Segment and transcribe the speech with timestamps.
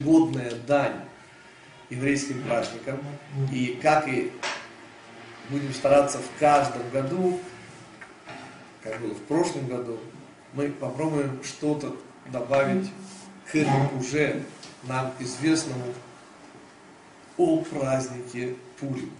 [0.00, 1.02] годная дань
[1.90, 2.98] еврейским праздникам.
[3.52, 4.32] И как и
[5.50, 7.38] будем стараться в каждом году,
[8.82, 9.98] как было в прошлом году,
[10.54, 12.90] мы попробуем что-то добавить
[13.50, 13.56] к
[13.98, 14.42] уже
[14.84, 15.84] нам известному
[17.36, 19.12] о празднике Пурим.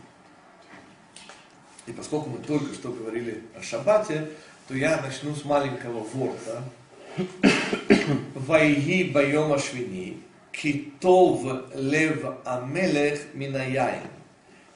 [1.87, 4.31] И поскольку мы только что говорили о Шаббате,
[4.69, 6.62] то я начну с маленького ворта.
[8.35, 10.23] Вайги байома швини,
[10.53, 11.43] китов
[11.75, 14.09] лев амелех минаяин.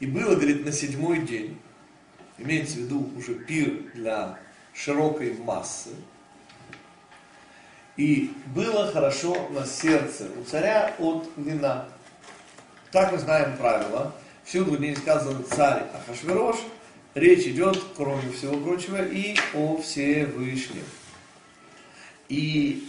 [0.01, 1.59] И было, говорит, на седьмой день,
[2.39, 4.39] имеется в виду уже пир для
[4.73, 5.91] широкой массы,
[7.97, 11.87] и было хорошо на сердце у царя от вина.
[12.91, 14.13] Так мы знаем правила.
[14.45, 16.57] Всюду, не сказано царь Ахашверош,
[17.15, 20.85] речь идет, кроме всего прочего, и о Всевышнем.
[22.29, 22.89] И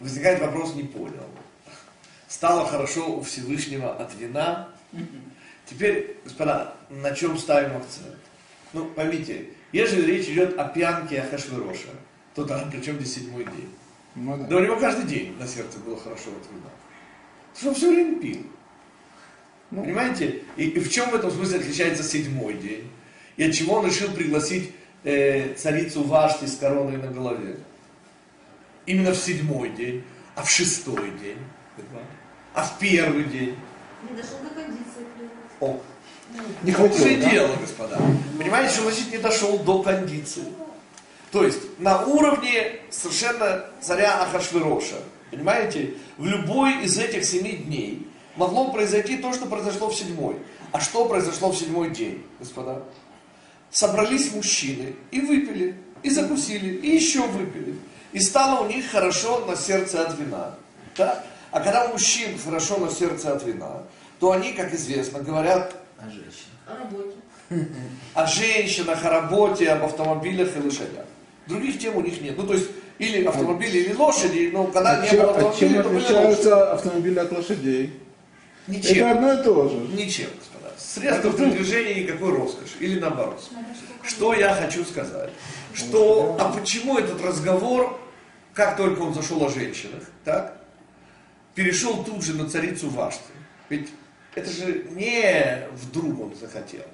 [0.00, 1.26] возникает вопрос, не понял.
[2.28, 4.68] Стало хорошо у Всевышнего от вина.
[5.66, 8.16] Теперь, господа, на чем ставим акцент?
[8.72, 11.90] Ну, поймите, если речь идет о пьянке Ахашвероша,
[12.34, 13.70] то там причем здесь седьмой день.
[14.16, 14.44] Ну, да.
[14.44, 16.70] да у него каждый день на сердце было хорошо от вина.
[17.56, 18.46] Что он все время пил.
[19.70, 19.84] Ну.
[19.84, 20.42] Понимаете?
[20.56, 22.90] И, и в чем в этом смысле отличается седьмой день?
[23.36, 24.72] И от чего он решил пригласить
[25.04, 27.56] э, царицу Вашти с короной на голове?
[28.90, 30.02] Именно в седьмой день,
[30.34, 31.38] а в шестой день,
[32.54, 33.56] а в первый день.
[34.02, 35.06] Не дошел до кондиции.
[35.60, 35.80] О,
[36.64, 37.30] не хватило, да?
[37.30, 38.00] дело, господа.
[38.36, 40.42] Понимаете, что значит не дошел до кондиции?
[41.30, 44.96] То есть на уровне совершенно царя Ахашвироша.
[45.30, 45.94] Понимаете?
[46.18, 50.34] В любой из этих семи дней могло произойти то, что произошло в седьмой.
[50.72, 52.82] А что произошло в седьмой день, господа?
[53.70, 57.76] Собрались мужчины и выпили, и закусили, и еще выпили.
[58.12, 60.54] И стало у них хорошо на сердце от вина.
[60.96, 61.24] Да?
[61.50, 63.82] А когда у мужчин хорошо на сердце от вина,
[64.18, 66.34] то они, как известно, говорят о женщинах.
[66.66, 67.16] О работе.
[68.14, 71.06] О женщинах, о работе, об автомобилях и лошадях.
[71.46, 72.36] Других тем у них нет.
[72.36, 72.68] Ну, то есть,
[72.98, 78.00] или автомобили, или лошади, но когда а не было автомобилей, чем отличаются автомобили от лошадей?
[78.66, 79.06] Ничем.
[79.06, 79.76] Это одно и то же.
[79.94, 80.72] Ничем, господа.
[80.78, 82.74] Средства передвижения никакой роскоши.
[82.78, 83.42] Или наоборот.
[84.04, 85.30] Что я хочу сказать?
[85.72, 87.98] Что, а почему этот разговор,
[88.54, 90.60] как только он зашел о женщинах, так,
[91.54, 93.32] перешел тут же на царицу Вашты?
[93.68, 93.88] Ведь
[94.34, 96.84] это же не вдруг он захотел.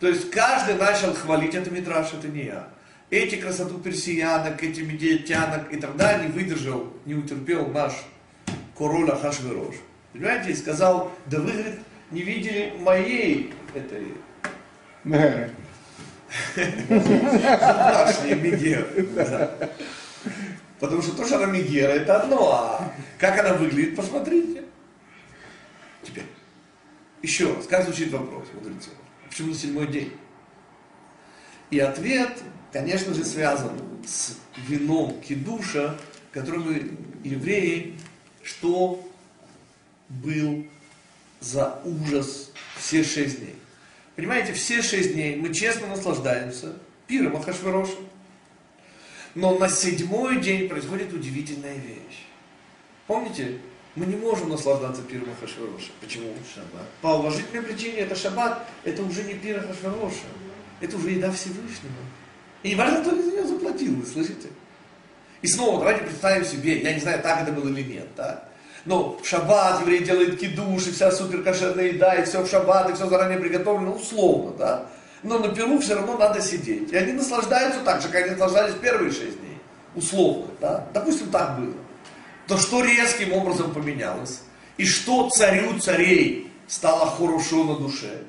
[0.00, 2.68] То есть каждый начал хвалить, это Мидраш, это не я
[3.14, 7.92] эти красоту персиянок, эти медиатянок, и тогда не выдержал, не утерпел наш
[8.76, 9.76] король Ахашверош.
[10.12, 11.78] Понимаете, и сказал, да вы, говорит,
[12.10, 14.14] не видели моей этой...
[16.56, 19.06] Нашей Мегеры.
[20.84, 24.64] Потому что то, что она Мегера, это одно, а как она выглядит, посмотрите.
[26.02, 26.26] Теперь,
[27.22, 28.90] еще раз, как звучит вопрос, мудрецы?
[29.28, 30.12] Почему на седьмой день?
[31.70, 32.38] И ответ
[32.74, 33.70] конечно же, связан
[34.04, 34.36] с
[34.66, 35.96] вином кидуша,
[36.32, 37.96] которым евреи,
[38.42, 39.08] что
[40.08, 40.66] был
[41.38, 43.54] за ужас все шесть дней.
[44.16, 46.72] Понимаете, все шесть дней мы честно наслаждаемся
[47.06, 47.94] пиром Ахашвероша.
[49.34, 52.26] Но на седьмой день происходит удивительная вещь.
[53.06, 53.58] Помните,
[53.96, 55.90] мы не можем наслаждаться пиром Ахашвероша.
[56.00, 56.32] Почему?
[56.54, 56.86] Шаббат.
[57.00, 60.26] По уважительной причине это шаббат, это уже не пир Ахашвероша.
[60.80, 61.92] Это уже еда Всевышнего.
[62.62, 64.48] И не важно, кто за нее заплатил, вы слышите?
[65.42, 68.48] И снова давайте представим себе, я не знаю, так это было или нет, да?
[68.84, 72.94] Но в шаббат еврей делает кидуш, и вся суперкошерная еда, и все в шаббат, и
[72.94, 74.86] все заранее приготовлено, условно, да?
[75.24, 76.92] Но на Перу все равно надо сидеть.
[76.92, 79.58] И они наслаждаются так же, как они наслаждались первые шесть дней.
[79.94, 80.86] Условно, да?
[80.92, 81.74] Допустим, так было.
[82.46, 84.42] То что резким образом поменялось?
[84.76, 88.22] И что царю царей стало хорошо на душе?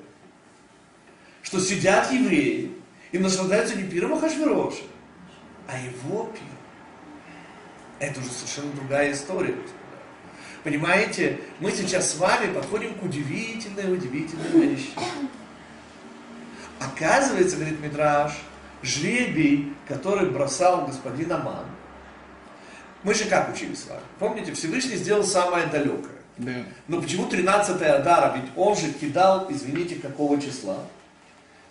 [1.44, 2.72] Что сидят евреи,
[3.12, 4.84] и наслаждаются не пиром Ахашвироша,
[5.68, 6.50] а его пиром.
[8.00, 9.56] Это уже совершенно другая история.
[10.64, 14.90] Понимаете, мы сейчас с вами подходим к удивительной, удивительной вещи.
[16.86, 18.34] Оказывается, говорит Мидраш,
[18.84, 21.66] жребий, который бросал господин Аман,
[23.04, 24.02] мы же как учили с вами?
[24.20, 26.16] Помните, Всевышний сделал самое далекое.
[26.38, 26.52] Да.
[26.88, 28.36] Но почему 13 Адара?
[28.36, 30.80] Ведь он же кидал, извините, какого числа?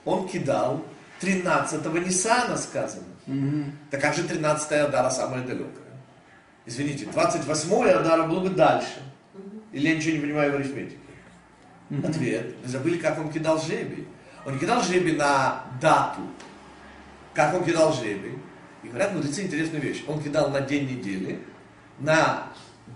[0.05, 0.85] Он кидал
[1.21, 3.05] 13-го Ниссана сказано.
[3.27, 3.65] Угу.
[3.91, 5.71] Так как же 13-я Адара самая далекая?
[6.67, 9.03] Извините, 28-я Адара было бы дальше.
[9.73, 10.99] Или я ничего не понимаю в арифметике?
[11.91, 12.07] Угу.
[12.07, 12.55] Ответ.
[12.63, 14.07] Вы забыли, как он кидал жребий.
[14.45, 16.21] Он кидал жребий на дату.
[17.33, 18.39] Как он кидал жребий?
[18.83, 20.05] И говорят мудрецы интересную вещь.
[20.07, 21.41] Он кидал на день недели,
[21.99, 22.49] на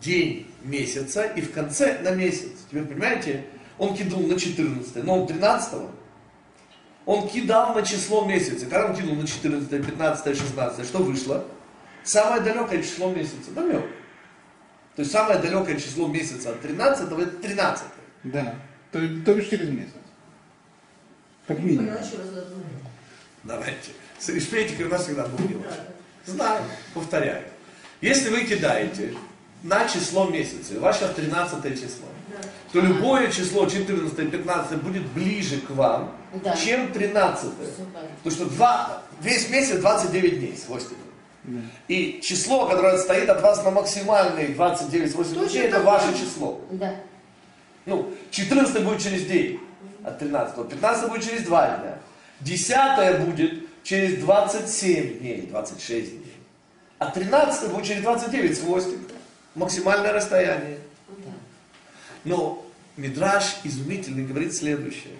[0.02, 2.50] день месяца и в конце на месяц.
[2.68, 3.46] Теперь понимаете,
[3.78, 5.74] он кидал на 14, но он 13
[7.08, 8.66] он кидал на число месяца.
[8.66, 11.42] Когда он кинул на 14, 15, 16, что вышло?
[12.04, 13.80] Самое далекое число месяца, намек.
[14.94, 17.86] То есть самое далекое число месяца от 13 это 13.
[18.24, 18.56] Да.
[18.92, 19.94] То, то бишь через месяц.
[21.48, 21.96] Как минимум.
[23.44, 23.90] Давайте.
[24.28, 25.62] Арифметикой у нас всегда был дело.
[26.26, 26.62] Знаю,
[26.92, 27.44] повторяю.
[28.02, 29.14] Если вы кидаете
[29.62, 32.48] на число месяца, у вас сейчас 13 число, Да.
[32.72, 36.14] то любое число 14 и 15 будет ближе к вам,
[36.44, 36.54] Да.
[36.54, 37.54] чем 13.
[37.54, 38.10] Всё понятно.
[38.22, 40.98] Потому что два, весь месяц 29 дней с хвостиком.
[41.44, 41.60] Да.
[41.88, 46.12] И число, которое стоит от вас на максимальные 29 с хвостиком Точно дней, это ваше
[46.18, 46.60] число.
[46.72, 46.94] Да.
[47.86, 49.58] Ну, 14 будет через день
[50.08, 51.98] от 13, 15 будет через 2 дня,
[52.40, 56.34] 10 будет через 27 дней, 26 дней,
[56.98, 59.06] а 13 будет через 29 с хвостиком.
[59.54, 60.78] Максимальное расстояние.
[62.24, 62.64] Но
[62.96, 65.14] Мидраш изумительный говорит следующее,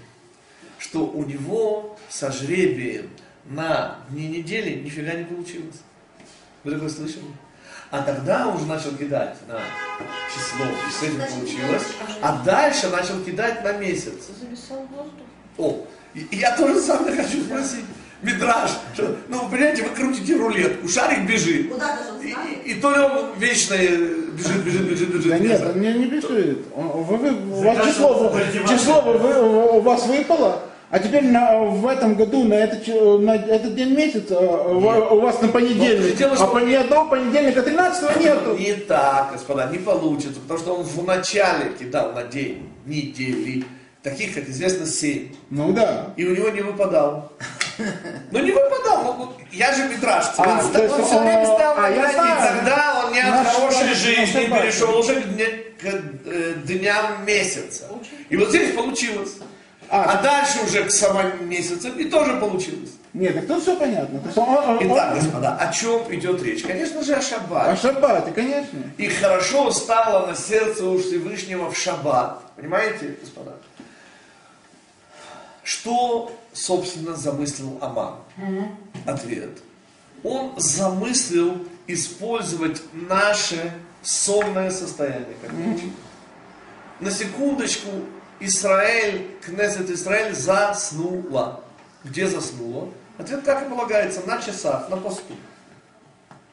[0.79, 3.11] что у него со жребием
[3.47, 5.77] на дни недели нифига не получилось.
[6.65, 7.25] Вы такое слышали?
[7.91, 9.61] А тогда уже начал кидать на
[10.35, 11.85] число, и с этим получилось.
[12.21, 14.13] А дальше начал кидать на месяц.
[14.39, 15.25] Зависал воздух.
[15.57, 17.85] О, и, я тоже самое хочу спросить.
[18.21, 21.71] Мидраж, что, ну, вы понимаете, вы крутите рулетку, шарик бежит.
[21.73, 23.97] Куда даже И, и- и то ли он вечно э,
[24.33, 25.29] бежит, бежит, бежит, бежит.
[25.31, 26.67] Да не нет, он не, не бежит.
[26.75, 28.37] Вы- вы- у вас число,
[28.69, 33.19] число вы- вы- у вас выпало, а теперь на- в этом году на, этот ч-
[33.19, 37.11] на этот день месяца э, у вас на понедельник, Ну, дело, а по ни одного
[37.11, 38.57] понедельника 13 нету.
[38.57, 43.65] Не так, господа, не получится, потому что он в начале кидал на день недели,
[44.03, 45.35] таких, как известно, семь.
[45.51, 46.07] Ну да.
[46.17, 47.33] И у него не выпадал.
[48.33, 51.85] Ну не выпадал, ну, я же Митраж, А, он то есть все время он- ставил
[51.85, 52.39] а, я на знаю.
[52.39, 55.15] И тогда он не от Наш хорошей жизни перешел уже
[55.81, 55.85] к,
[56.27, 57.85] э, дням месяца.
[58.31, 59.37] И вот здесь получилось.
[59.91, 60.05] А.
[60.19, 62.91] А дальше уже к самым месяцам и тоже получилось.
[63.15, 64.21] Нет, так тут все понятно.
[64.21, 66.63] То есть он- он- он- Итак, господа, о чем идет речь?
[66.63, 67.81] Конечно же, о о шаббате.
[67.81, 68.79] шаббате, конечно.
[68.99, 72.43] И хорошо стало на сердце у Всевышнего в шаббат.
[72.57, 73.55] Понимаете, господа?
[75.63, 78.17] Что, собственно, замыслил Аман?
[79.07, 79.59] Ответ.
[80.23, 85.51] Он замыслил использовать наше сонное состояние, как.
[87.01, 87.89] На секундочку,
[88.41, 91.61] Израиль, Кнессет Израиль заснула.
[92.05, 92.89] Где заснула?
[93.19, 95.35] Ответ, как и полагается, на часах, на посту.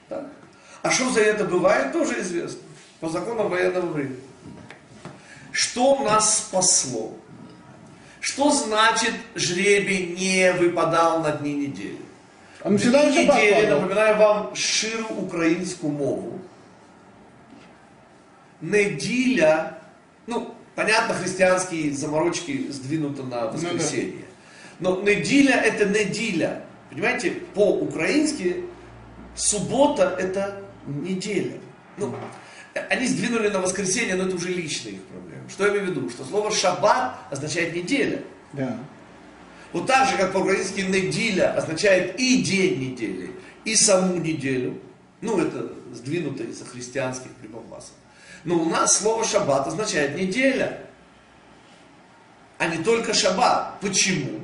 [0.10, 0.26] Так.
[0.82, 2.62] А что за это бывает, тоже известно.
[3.00, 4.20] По законам военного времени.
[5.52, 7.14] Что нас спасло?
[8.20, 12.00] Что значит жребий не выпадал на дни недели?
[12.64, 16.40] На Дни недели, напоминаю вам ширу українську мову.
[18.62, 19.74] Неділя,
[20.28, 24.25] ну, понятно, христианские заморочки сдвинуты на воскресенье.
[24.81, 26.61] Но неділя это неділя.
[26.91, 28.56] Понимаете, по-украински
[29.37, 31.58] суббота это неделя.
[31.99, 32.14] Ну,
[32.91, 35.49] они сдвинули на воскресенье, но это уже личная их проблема.
[35.50, 36.11] Что я имею в виду?
[36.11, 38.23] Что слово шаббат означает неделя.
[38.52, 38.79] Да.
[39.73, 43.31] Вот так же, как по-украински неділя означает и день недели,
[43.64, 44.75] и саму неделю.
[45.20, 47.94] Ну, это сдвинуто из-за христианских прибамбасов.
[48.45, 50.81] Но у нас слово шаббат означает неделя,
[52.58, 53.79] а не только шаббат.
[53.81, 54.39] Почему?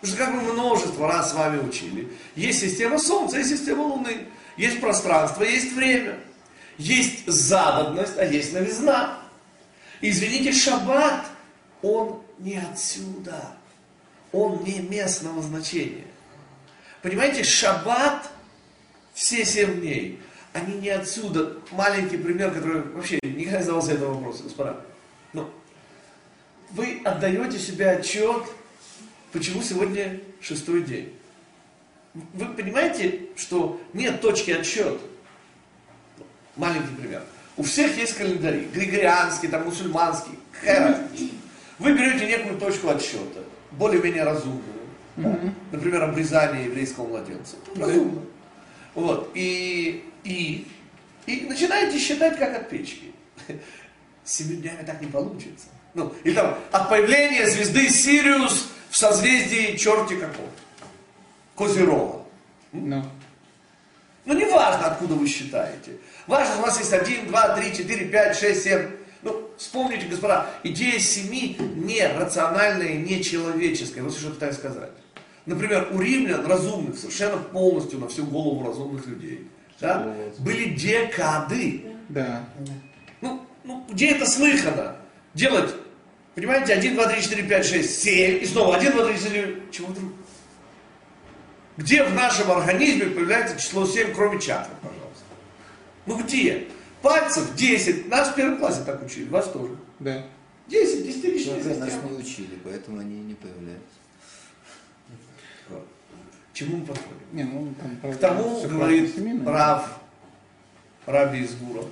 [0.00, 4.28] Потому что, как мы множество раз с вами учили, есть система Солнца, есть система Луны,
[4.56, 6.20] есть пространство, есть время,
[6.78, 9.18] есть зададность, а есть новизна.
[10.00, 11.26] Извините, шаббат,
[11.82, 13.56] он не отсюда
[14.32, 16.06] он не местного значения.
[17.02, 18.30] Понимаете, шаббат,
[19.14, 20.20] все семь дней,
[20.52, 21.56] они не отсюда.
[21.72, 24.80] Маленький пример, который вообще никогда не задавался этого вопроса, господа.
[25.32, 25.50] Но
[26.70, 28.42] вы отдаете себе отчет,
[29.32, 31.14] почему сегодня шестой день.
[32.14, 34.98] Вы понимаете, что нет точки отсчета.
[36.56, 37.22] Маленький пример.
[37.56, 40.32] У всех есть календари, григорианский, там, мусульманский.
[40.52, 41.08] Какая?
[41.78, 43.40] Вы берете некую точку отсчета,
[43.72, 44.62] более-менее разумную.
[45.16, 45.38] да?
[45.72, 47.56] Например, обрезание еврейского младенца.
[47.76, 48.22] Разумно.
[48.94, 49.30] Вот.
[49.34, 50.66] И, и,
[51.26, 53.12] и начинаете считать как от печки.
[54.24, 55.66] Семью днями так не получится.
[55.94, 60.48] Ну, и там, от появления звезды Сириус в созвездии черти какого?
[61.56, 62.24] Козерога.
[62.72, 63.04] Ну.
[64.24, 65.92] Ну, не важно, откуда вы считаете.
[66.26, 68.90] Важно, что у вас есть 1, 2, 3, 4, 5, 6, 7.
[69.22, 74.02] Ну, вспомните, господа, идея семи не рациональная, не человеческая.
[74.02, 74.92] Вот что я пытаюсь сказать.
[75.46, 79.48] Например, у римлян разумных, совершенно полностью на всю голову разумных людей,
[79.80, 81.84] да, были декады.
[82.08, 82.44] Да.
[83.20, 84.96] Ну, Ну, где это слыхано?
[85.34, 85.74] Делать,
[86.34, 89.86] понимаете, 1, 2, 3, 4, 5, 6, 7, и снова 1, 2, 3, 4, чего
[89.88, 90.12] вдруг?
[91.76, 95.24] Где в нашем организме появляется число 7, кроме чакры, пожалуйста?
[96.06, 96.66] Ну где?
[97.00, 98.08] Пальцев 10.
[98.08, 99.76] Нас в первом классе так учили, вас тоже.
[100.00, 100.24] Да.
[100.66, 103.99] 10, десятичная Только нас не учили, поэтому они не появляются.
[106.60, 107.16] Чему мы подходим?
[107.32, 109.46] Не, ну там К тому говорит семейное.
[109.46, 109.98] прав
[111.06, 111.86] Раби из Гура,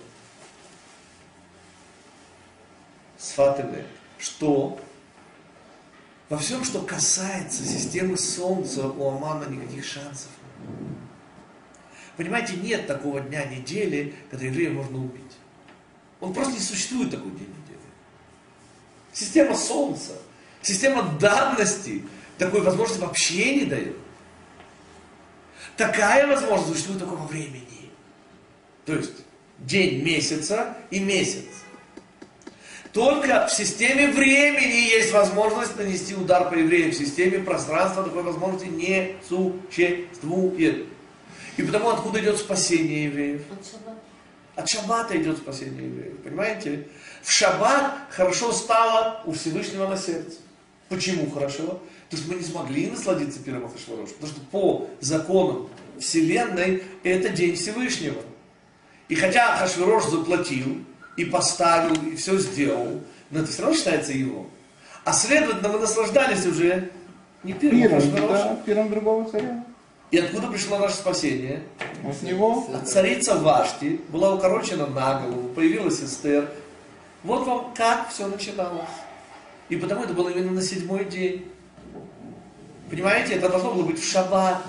[3.17, 3.87] Сфатеме,
[4.19, 4.79] что
[6.29, 10.29] во всем, что касается системы Солнца, у Амана никаких шансов.
[12.19, 15.39] Понимаете, нет такого дня недели, когда еврея можно убить.
[16.21, 17.81] Он просто не существует такой день недели.
[19.15, 20.13] Система Солнца,
[20.61, 22.05] система данности
[22.37, 23.97] такой возможности вообще не дает.
[25.79, 27.63] Такая возможность существует только во времени.
[28.85, 29.13] То есть
[29.61, 31.45] день месяца и месяц.
[32.93, 36.91] Только в системе времени есть возможность нанести удар по евреям.
[36.91, 40.87] В системе пространства такой возможности не существует.
[41.57, 43.43] И потому откуда идет спасение евреев?
[43.53, 44.01] От шаббата.
[44.57, 46.19] От шаббата идет спасение евреев.
[46.25, 46.89] Понимаете?
[47.23, 50.39] В шаббат хорошо стало у Всевышнего на сердце.
[50.89, 51.81] Почему хорошо?
[52.09, 54.11] Потому что мы не смогли насладиться пиром Ахашварош.
[54.11, 58.23] Потому что по законам Вселенной это день Всевышнего.
[59.09, 60.85] И хотя Ахашвирош заплатил,
[61.19, 63.01] и поставил, и все сделал,
[63.31, 64.47] но это все равно считается его.
[65.05, 66.91] А следовательно, мы наслаждались уже
[67.43, 68.45] не пиром Пиром, Ахашвироша.
[68.45, 69.65] да, пиром другого царя.
[70.11, 71.63] И откуда пришло наше спасение?
[72.05, 72.67] От него.
[72.73, 76.49] А царица Вашти была укорочена на голову, появилась Эстер.
[77.25, 78.87] Вот вам как все начиналось.
[79.69, 81.51] И потому это было именно на седьмой день.
[82.91, 84.63] Понимаете, это должно было быть в шаббат.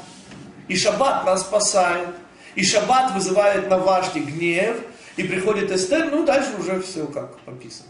[0.68, 2.10] И шаббат нас спасает.
[2.56, 4.78] И шаббат вызывает на Вашти гнев.
[5.16, 7.90] И приходит Эстер, ну дальше уже все как пописано.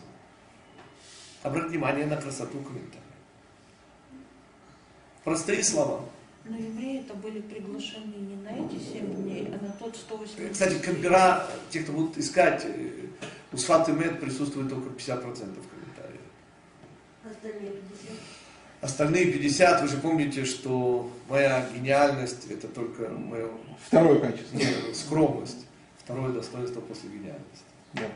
[1.43, 3.03] Обратите внимание на красоту комментария.
[5.23, 6.01] Простые слова.
[6.45, 10.79] Но евреи это были приглашены не на эти семь дней, а на тот 180 Кстати,
[10.79, 13.07] Кампера, те, кто будут искать, э,
[13.51, 16.21] у Сфат и Мед присутствует только 50% комментариев.
[17.23, 18.38] Остальные 50.
[18.81, 23.47] Остальные 50, вы же помните, что моя гениальность это только моя
[23.85, 24.55] Второе качество.
[24.55, 25.65] не, скромность.
[25.97, 27.65] Второе достоинство после гениальности.
[27.93, 28.07] Да.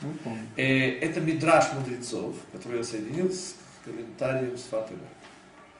[0.00, 0.08] Ну.
[0.56, 5.02] Э, это мидраж мудрецов, который я соединил с комментарием Сфат и Мед.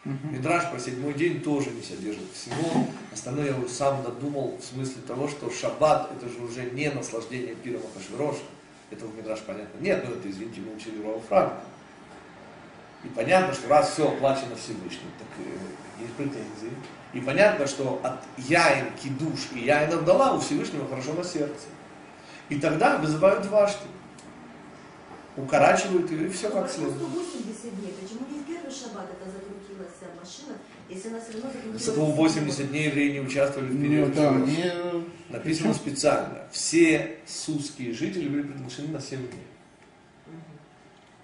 [0.04, 0.34] Мгм.
[0.34, 2.86] Мидраж про седьмой день тоже не содержит всего.
[3.12, 7.54] Остальное я уже сам додумал в смысле того, что шаббат это же уже не наслаждение
[7.54, 8.42] пиром Ахашвироша.
[8.90, 9.78] Это в Мидраж понятно.
[9.80, 11.62] Нет, ну это, извините, мы учили Рова Франка.
[13.04, 16.72] И понятно, что раз все оплачено Всевышним, так э, есть претензии.
[17.12, 21.66] И понятно, что от яин кидуш и яин отдала у Всевышнего хорошо на сердце.
[22.48, 23.86] И тогда вызывают вашти.
[25.36, 26.96] Укорачивают ее, и все как следует.
[26.96, 27.94] 180 дней?
[28.00, 30.58] Почему не в первый шаббат это закрутилась вся машина,
[30.90, 31.84] если она все равно закрутилась?
[31.84, 35.32] С этого 80 дней евреи не участвовали в Ну, периоде да, не...
[35.32, 36.42] Написано специально.
[36.52, 39.46] Все сусские жители были приглашены на 7 дней.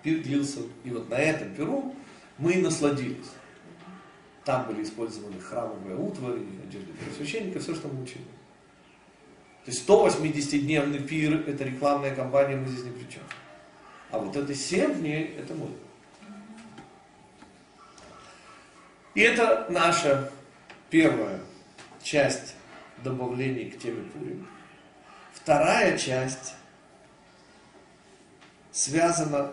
[0.03, 0.61] Пир длился.
[0.85, 1.95] И вот на этом пиру
[2.39, 3.31] мы и насладились.
[4.45, 8.25] Там были использованы храмовые утвари, одежды священника, все, что мы учили.
[9.65, 13.23] То есть 180-дневный пир, это рекламная кампания, мы здесь ни при чем.
[14.11, 15.69] А вот это 7 дней, это мы.
[19.15, 20.33] И это наша
[20.89, 21.41] первая
[22.03, 22.55] часть
[23.05, 24.47] добавлений к теме Пурим.
[25.35, 26.55] Вторая часть
[28.71, 29.53] связана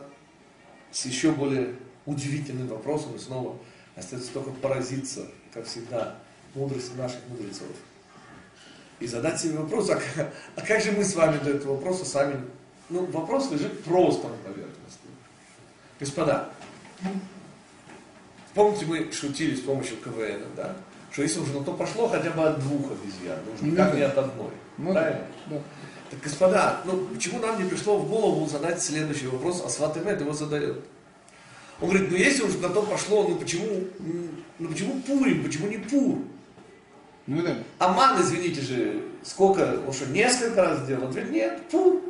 [0.96, 1.76] с еще более
[2.06, 3.58] удивительным вопросом, и снова
[3.98, 6.16] остается только поразиться, как всегда,
[6.54, 7.68] мудрости наших мудрецов.
[9.02, 12.06] И задать себе вопрос, а, как- а как же мы с вами до этого вопроса
[12.06, 12.40] сами...
[12.90, 15.00] Ну, вопрос лежит просто на поверхности.
[16.00, 16.50] Господа,
[18.54, 20.78] помните, мы шутили с помощью КВН, да?
[21.12, 24.02] Что если уже на то пошло, хотя бы от двух обезьян, нужно Ну как не
[24.02, 24.52] от одной.
[24.78, 25.26] Ну, Правильно?
[25.48, 25.58] да.
[26.16, 30.34] Так, господа, ну почему нам не пришло в голову задать следующий вопрос, а Сватемет его
[30.34, 30.78] задает?
[31.82, 33.86] Он говорит, ну если уже на то пошло, ну почему,
[34.60, 36.20] ну почему Пурим, почему не Пур?
[37.28, 37.58] Ну да.
[37.80, 41.10] Аман, извините же, сколько, он что, несколько раз сделал?
[41.10, 42.02] Ответ, нет, Пур.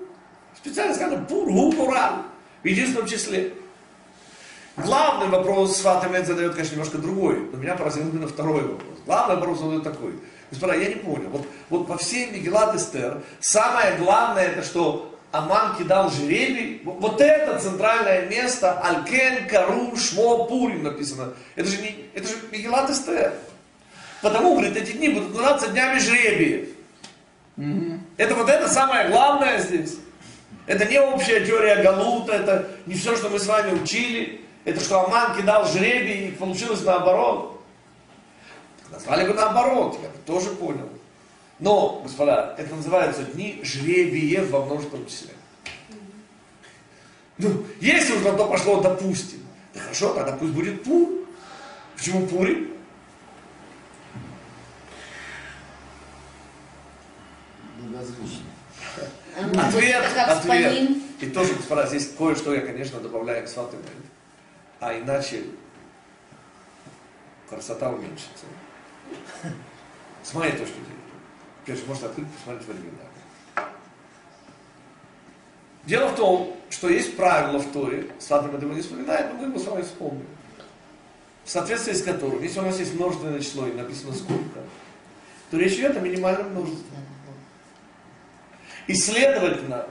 [0.55, 2.24] Специально сказано Пур, Гупурал,
[2.62, 3.53] в единственном числе.
[4.77, 9.00] Главный вопрос Сватемет задает, конечно, немножко другой, но меня поразил именно второй вопрос.
[9.05, 10.13] Главный вопрос он такой.
[10.55, 15.75] Господа, я не понял, вот, вот во всей Мегелат Эстер самое главное, это что Аман
[15.75, 21.33] кидал жеребий, вот, это центральное место, Алькен, Кару, Шмо, Пурим написано.
[21.55, 23.33] Это же, не, это же Мегелат Эстер.
[24.21, 26.69] Потому, говорит, эти дни будут называться днями жребиев.
[27.57, 28.01] Мгм.
[28.17, 29.97] Это вот это самое главное здесь.
[30.67, 34.41] Это не общая теория Галута, это не все, что мы с вами учили.
[34.63, 37.54] Это что Аман кидал жребий и получилось наоборот.
[38.91, 40.89] Назвали бы наоборот, я бы тоже понял.
[41.59, 45.33] Но, господа, это называются дни жребиев во множественном числе.
[47.37, 49.39] Ну, если уж на то пошло, допустим.
[49.73, 51.25] Да хорошо, тогда пусть будет Пур.
[51.95, 52.73] Почему Пури?
[57.79, 58.45] Благозвучно.
[59.37, 60.89] Ответ, ответ.
[61.19, 63.81] И тоже, господа, здесь кое-что я, конечно, добавляю к сватым.
[64.79, 65.43] А иначе
[67.49, 68.45] красота уменьшится.
[70.24, 70.95] С моей точки зрения.
[71.65, 73.09] Конечно, можно открыть, посмотреть в оригинале.
[75.85, 79.59] Дело в том, что есть правило в Торе, Садам этого не вспоминает, но мы его
[79.59, 80.25] с вами вспомним.
[81.43, 84.62] В соответствии с которым, если у нас есть множественное число и написано сколько,
[85.51, 86.97] то речь идет о минимальном множестве.
[88.88, 89.88] И, следовательно,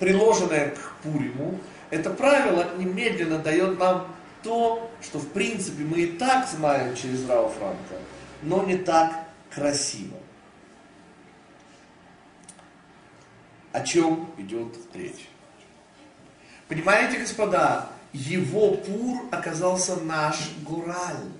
[0.00, 4.08] приложенное к Пуриму, это правило немедленно дает нам
[4.42, 7.96] то, что в принципе мы и так знаем через Рау Франка,
[8.42, 10.18] но не так красиво.
[13.72, 15.28] О чем идет речь?
[16.68, 21.30] Понимаете, господа, его пур оказался наш гураль.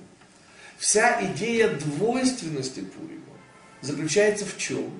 [0.79, 3.23] Вся идея двойственности Пурима
[3.81, 4.91] заключается в чем?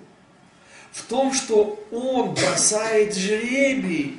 [0.93, 4.19] В том, что он бросает жребий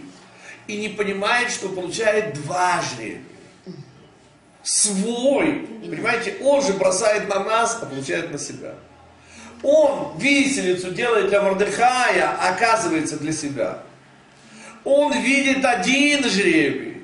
[0.68, 3.37] и не понимает, что получает два жребия.
[4.68, 5.66] Свой.
[5.82, 8.74] Понимаете, он же бросает на нас, а получает на себя.
[9.64, 13.80] Он виселицу делает для Мордыхая, оказывается для себя.
[14.84, 17.02] Он видит один жребий,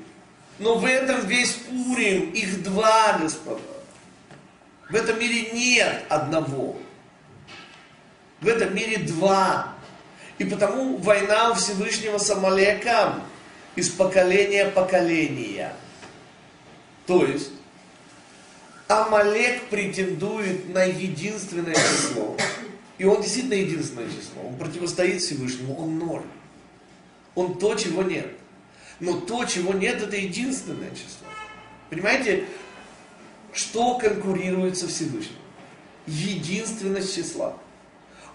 [0.58, 3.62] но в этом весь Пурим, их два, господа.
[4.90, 6.76] В этом мире нет одного.
[8.42, 9.72] В этом мире два.
[10.36, 13.22] И потому война у Всевышнего с Амалеком
[13.74, 15.72] из поколения поколения.
[17.06, 17.50] То есть,
[18.88, 22.36] Амалек претендует на единственное число.
[22.98, 24.42] И он действительно единственное число.
[24.46, 26.22] Он противостоит Всевышнему, он ноль.
[27.34, 28.28] Он то, чего нет.
[29.00, 31.26] Но то, чего нет, это единственное число.
[31.90, 32.44] Понимаете,
[33.52, 35.36] что конкурирует со Всевышним?
[36.06, 37.56] Единственность числа.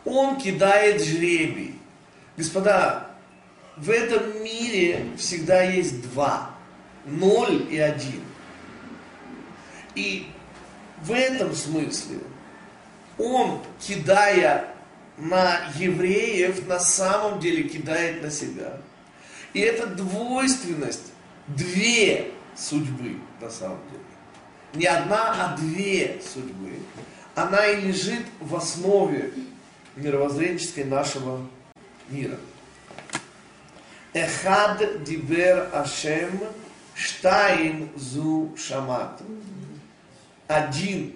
[0.04, 1.76] Он кидает жребий.
[2.36, 3.12] Господа,
[3.78, 6.52] в этом мире всегда есть два.
[7.06, 8.22] Ноль и один.
[9.96, 10.28] И
[11.04, 12.20] в этом смысле
[13.18, 14.68] он, кидая
[15.18, 18.78] на евреев, на самом деле кидает на себя.
[19.54, 21.12] И эта двойственность,
[21.48, 24.04] две судьбы на самом деле.
[24.74, 26.80] Не одна, а две судьбы.
[27.36, 29.34] Она и лежит в основе
[29.96, 31.46] мировоззренческой нашего
[32.10, 32.38] мира.
[34.14, 36.40] Эхад дибер Ашем,
[36.96, 39.22] штайн зу шамат.
[40.50, 41.14] Один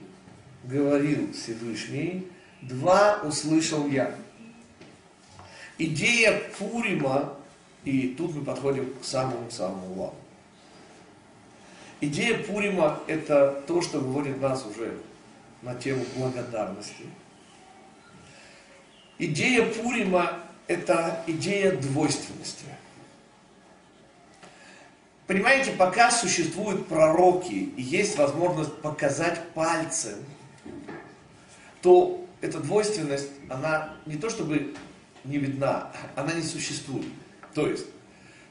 [0.63, 2.28] говорил Всевышний,
[2.62, 4.15] два услышал я.
[5.80, 7.36] Идея Пурима,
[7.84, 10.15] и тут мы подходим к самому-самому главному.
[12.00, 15.00] Идея Пурима– это то, что выводит нас уже
[15.63, 17.08] на тему благодарности.
[19.17, 22.65] Идея Пурима– это идея двойственности.
[25.28, 30.16] Понимаете, пока существуют пророки и есть возможность показать пальцем,
[31.82, 34.76] то эта двойственность, она не то чтобы
[35.24, 37.08] не видна, она не существует.
[37.54, 37.86] То есть,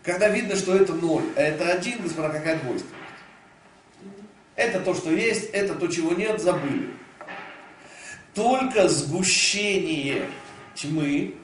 [0.02, 2.96] когда видно, что это ноль, а это один, господа, какая двойственность?
[4.56, 6.90] Это то, что есть, это то, чего нет, забыли.
[8.34, 10.26] Только сгущение
[10.74, 11.34] тьмы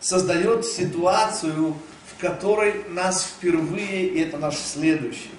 [0.00, 1.76] создает ситуацию,
[2.22, 5.32] которой нас впервые, и это наш следующий,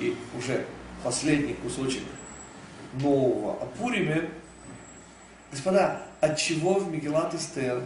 [0.00, 0.66] и уже
[1.04, 2.02] последний кусочек
[2.94, 4.28] нового о Пуриме,
[5.52, 7.84] господа, от чего в Мегелат Эстер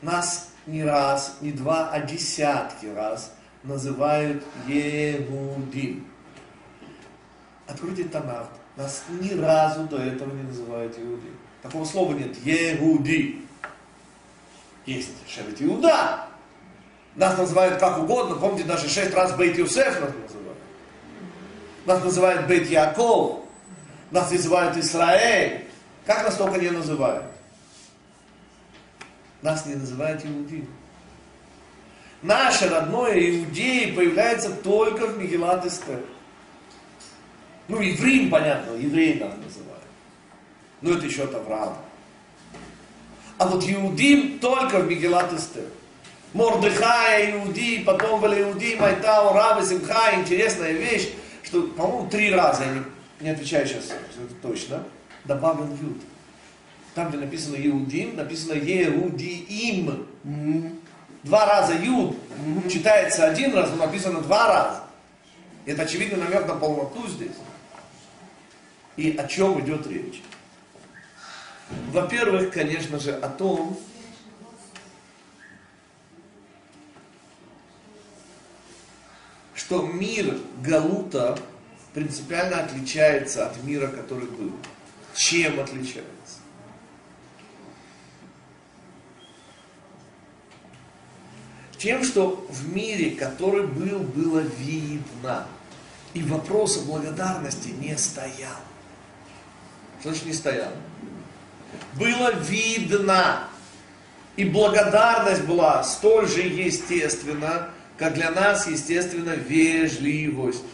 [0.00, 6.06] нас не раз, не два, а десятки раз называют Егудим.
[7.66, 8.48] Откройте Танах.
[8.76, 11.36] Нас ни разу до этого не называют Иудим.
[11.60, 12.34] Такого слова нет.
[12.42, 13.44] Егуди.
[14.86, 16.29] Есть Шевет Иуда.
[17.16, 18.36] Нас называют как угодно.
[18.36, 20.58] Помните, даже шесть раз Бейт Юсеф нас называют.
[21.86, 23.40] Нас называют Бейт Яков.
[24.10, 25.66] Нас называют Израиль.
[26.06, 27.24] Как нас только не называют?
[29.42, 30.68] Нас не называют Иудим.
[32.22, 36.00] Наше родное иудеи появляется только в Мегелат Эстер.
[37.68, 39.84] Ну, евреем, понятно, евреи нас называют.
[40.82, 41.78] Но это еще от Авраама.
[43.38, 45.64] А вот Иудим только в Мегелат Эстер.
[46.32, 50.14] Мордыхая, Иуди, потом были Иуди, Майтау, Рава, Симха.
[50.14, 51.08] Интересная вещь,
[51.42, 52.82] что, по-моему, три раза, я не,
[53.20, 53.92] не отвечаю сейчас
[54.40, 54.84] точно,
[55.24, 55.96] добавлен Юд.
[56.94, 60.06] Там, где написано Иудим, написано Еудиим.
[61.22, 62.16] Два раза Юд
[62.70, 64.84] читается один раз, но написано два раза.
[65.66, 67.36] Это очевидно намек на полноту здесь.
[68.96, 70.22] И о чем идет речь?
[71.92, 73.78] Во-первых, конечно же, о том,
[79.70, 81.38] что мир Галута
[81.94, 84.50] принципиально отличается от мира, который был.
[85.14, 86.40] Чем отличается?
[91.78, 95.46] Тем, что в мире, который был, было видно.
[96.14, 98.58] И вопроса благодарности не стоял.
[100.00, 100.72] Что значит не стоял?
[101.94, 103.48] Было видно.
[104.34, 110.64] И благодарность была столь же естественна, как для нас естественно вежливость.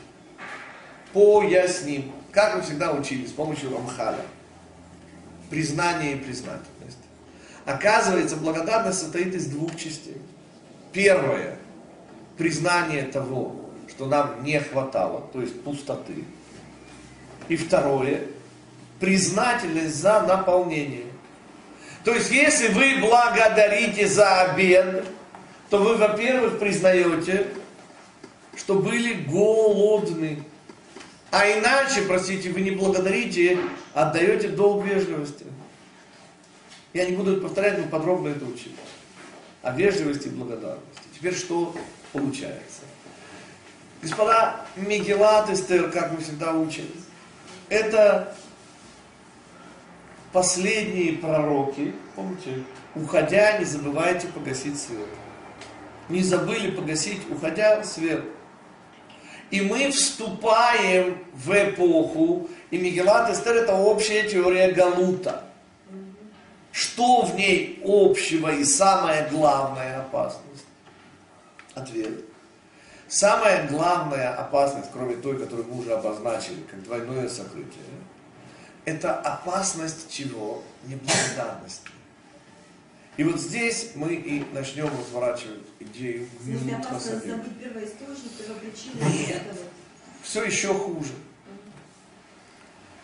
[1.13, 2.13] Поясним.
[2.31, 4.23] Как мы всегда учили, с помощью Рамхаля.
[5.51, 6.99] Признание и признательность.
[7.65, 10.23] Оказывается, благодарность состоит из двух частей.
[10.93, 11.59] Первое,
[12.39, 16.25] признание того, что нам не хватало, то есть пустоты.
[17.49, 18.23] И второе,
[19.01, 21.07] признательность за наполнение.
[22.05, 25.05] То есть, если вы благодарите за обед,
[25.71, 27.49] то вы, во-первых, признаете,
[28.57, 30.43] что были голодны.
[31.31, 33.59] А иначе, простите, вы не благодарите,
[33.95, 35.45] а отдаете долг вежливости.
[36.93, 38.75] Я не буду это повторять, мы подробно это учили
[39.63, 40.87] о вежливости и благодарности.
[41.15, 41.75] Теперь что
[42.13, 42.83] получается?
[44.01, 46.85] Господа, Мегелат Эстер, как мы всегда учим,
[47.69, 48.35] это
[50.33, 52.63] последние пророки, помните,
[52.95, 55.09] уходя, не забывайте погасить свет.
[56.09, 58.25] Не забыли погасить, уходя, свет.
[59.51, 65.45] И мы вступаем в эпоху, и Мегелат Эстер это общая теория Галута.
[66.73, 70.67] Что в ней общего и самая главная опасность?
[71.75, 72.25] Ответ.
[73.09, 77.85] Самая главная опасность, кроме той, которую мы уже обозначили, как двойное сокрытие,
[78.85, 80.63] это опасность чего?
[80.85, 81.89] Неблагодарности.
[83.17, 88.95] И вот здесь мы и начнем разворачивать идею забыть первоисточник, первопричину.
[89.11, 89.43] Нет.
[90.23, 91.13] Все еще хуже.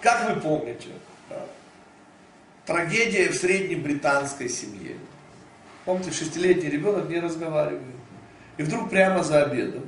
[0.01, 0.89] Как вы помните,
[1.31, 1.47] да,
[2.67, 4.97] трагедия в среднебританской семье.
[5.85, 7.83] Помните, шестилетний ребенок не разговаривает.
[8.59, 9.85] И вдруг прямо за обедом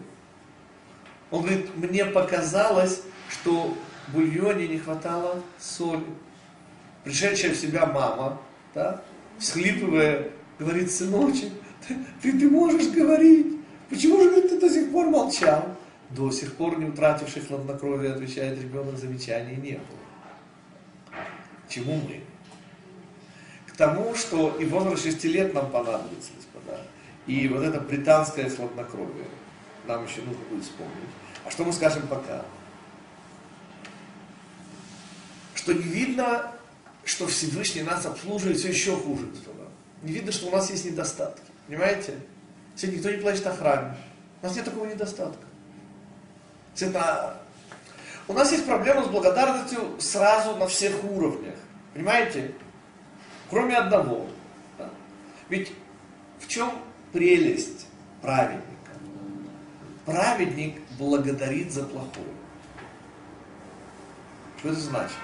[1.31, 6.05] он говорит, мне показалось, что в бульоне не хватало соли.
[7.03, 8.41] Пришедшая в себя мама,
[8.75, 9.03] да,
[9.45, 11.53] всхлипывая, говорит, сыночек,
[11.87, 13.59] ты, ты, можешь говорить.
[13.91, 15.77] Почему же ты до сих пор молчал?
[16.11, 21.19] До сих пор не утративший хладнокровие, отвечает ребенок, замечаний не было.
[21.67, 22.23] К чему мы?
[23.67, 26.81] К тому, что и возраст 6 лет нам понадобится, господа.
[27.27, 29.27] И вот это британское хладнокровие
[29.87, 30.95] нам еще нужно будет вспомнить.
[31.45, 32.45] А что мы скажем пока?
[35.55, 36.53] Что не видно,
[37.05, 39.27] что Всевышний нас обслуживает все еще хуже.
[40.03, 41.43] Не видно, что у нас есть недостатки.
[41.67, 42.15] Понимаете?
[42.77, 43.97] Сегодня никто не плачет о храме.
[44.43, 45.47] У нас нет такого недостатка.
[46.79, 47.41] Это...
[48.27, 51.55] У нас есть проблема с благодарностью сразу на всех уровнях.
[51.93, 52.55] Понимаете?
[53.51, 54.27] Кроме одного.
[54.79, 54.91] Да?
[55.49, 55.73] Ведь
[56.41, 56.73] в чем
[57.13, 57.87] прелесть
[58.23, 58.65] праведника?
[60.07, 62.27] Праведник благодарит за плохое.
[64.59, 65.17] Что это значит?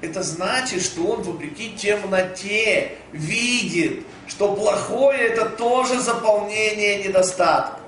[0.00, 7.80] Это значит, что он вопреки темноте видит, что плохое это тоже заполнение недостатка.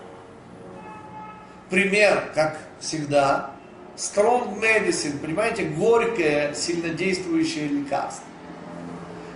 [1.69, 3.53] Пример, как всегда,
[3.97, 8.25] strong medicine, понимаете, горькое, сильнодействующее лекарство,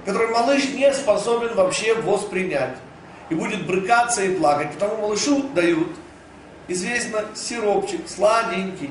[0.05, 2.77] которое малыш не способен вообще воспринять.
[3.31, 4.73] И будет брыкаться и плакать.
[4.73, 5.89] Потому малышу дают,
[6.69, 8.91] известно, сиропчик, сладенький.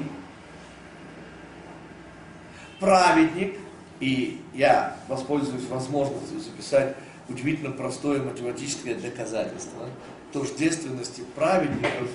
[2.79, 3.57] Праведник,
[4.03, 6.93] и я воспользуюсь возможностью записать
[7.29, 9.87] удивительно простое математическое доказательство
[10.33, 12.09] тождественности праведников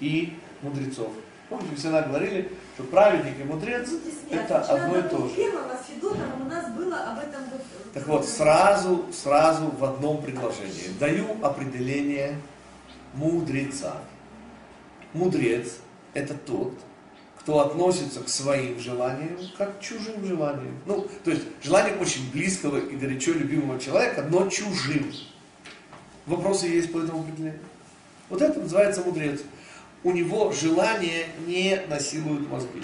[0.00, 1.12] и мудрецов.
[1.50, 3.90] Помните, мы всегда говорили, что праведник и мудрец
[4.30, 5.34] это одно и то же.
[5.34, 7.60] Тема у нас с Федотовым, у нас было об этом вот...
[7.92, 12.40] Так вот, сразу, сразу в одном предложении даю определение
[13.12, 13.98] мудреца.
[15.12, 15.76] Мудрец–
[16.14, 16.72] это тот,
[17.44, 20.78] кто относится к своим желаниям как к чужим желаниям.
[20.86, 25.12] Ну, то есть желанием очень близкого и горячо любимого человека, но чужим.
[26.24, 27.60] Вопросы есть по этому определению?
[28.30, 29.42] Вот это называется мудрец.
[30.02, 32.82] У него желания не насилуют мозги.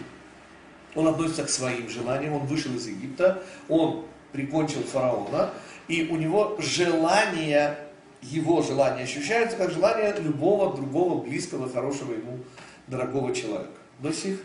[0.94, 5.54] Он относится к своим желаниям, он вышел из Египта, он прикончил фараона,
[5.88, 7.78] и у него желания,
[8.20, 12.40] его желания ощущаются как желание любого другого близкого, хорошего ему,
[12.88, 13.79] дорогого человека.
[14.00, 14.38] До сих.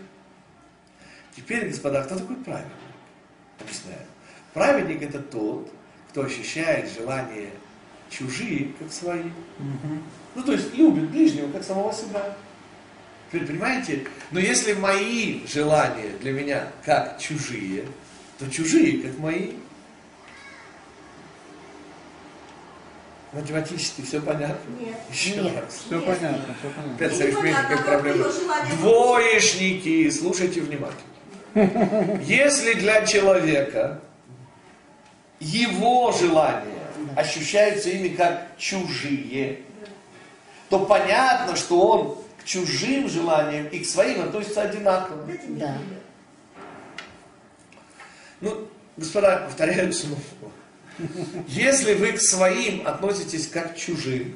[1.35, 2.71] Теперь, господа, кто такой праведник?
[3.59, 4.05] Объясняю.
[4.53, 5.71] Праведник это тот,
[6.09, 7.51] кто ощущает желания
[8.09, 9.23] чужие, как свои.
[10.35, 12.35] Ну, то есть любит ближнего, как самого себя.
[13.31, 14.07] Теперь понимаете?
[14.31, 17.85] Но если мои желания для меня как чужие,
[18.37, 19.53] то чужие как мои.
[23.35, 24.55] Математически все понятно?
[24.79, 24.95] Нет.
[25.11, 25.61] Еще Нет.
[25.61, 25.83] раз.
[25.85, 27.65] Все понятно, все понятно.
[27.65, 28.17] Опять проблема.
[28.23, 28.73] было желание.
[28.77, 32.21] Двоечники, слушайте внимательно.
[32.23, 33.99] Если для человека
[35.41, 39.59] его желания ощущаются ими как чужие,
[40.69, 45.27] то понятно, что он к чужим желаниям и к своим относится одинаково.
[45.49, 45.77] Да.
[48.39, 50.21] Ну, господа, повторяю снова.
[51.47, 54.35] Если вы к своим относитесь как к чужим,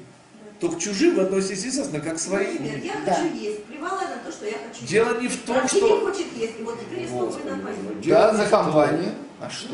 [0.59, 2.53] то к чужим вы относитесь, естественно, как к своим.
[2.63, 3.13] Например, я Да.
[3.15, 3.63] хочу есть.
[3.65, 4.87] Плевала на то, что я хочу есть.
[4.87, 5.99] Дело не в том, А что...
[6.01, 6.59] хочет есть.
[6.59, 7.31] И вот теперь я дело
[8.03, 9.11] Да, за компанию.
[9.39, 9.73] А что?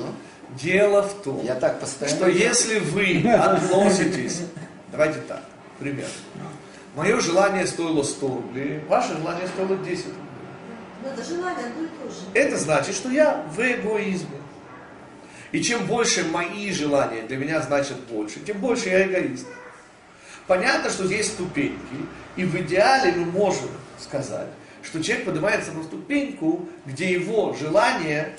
[0.61, 2.15] Дело в том, Я так постоянно.
[2.17, 4.41] что если вы относитесь,
[4.91, 5.41] давайте так,
[5.79, 6.07] пример.
[6.95, 10.21] Мое желание стоило 100 рублей, ваше желание стоило 10 рублей.
[11.03, 12.19] Но это желание одно и то же.
[12.33, 14.37] Это значит, что я в эгоизме.
[15.51, 19.47] И чем больше мои желания для меня значат больше, тем больше я эгоист.
[20.47, 21.95] Понятно, что есть ступеньки,
[22.35, 24.47] и в идеале мы можем сказать,
[24.83, 28.35] что человек поднимается на ступеньку, где его желание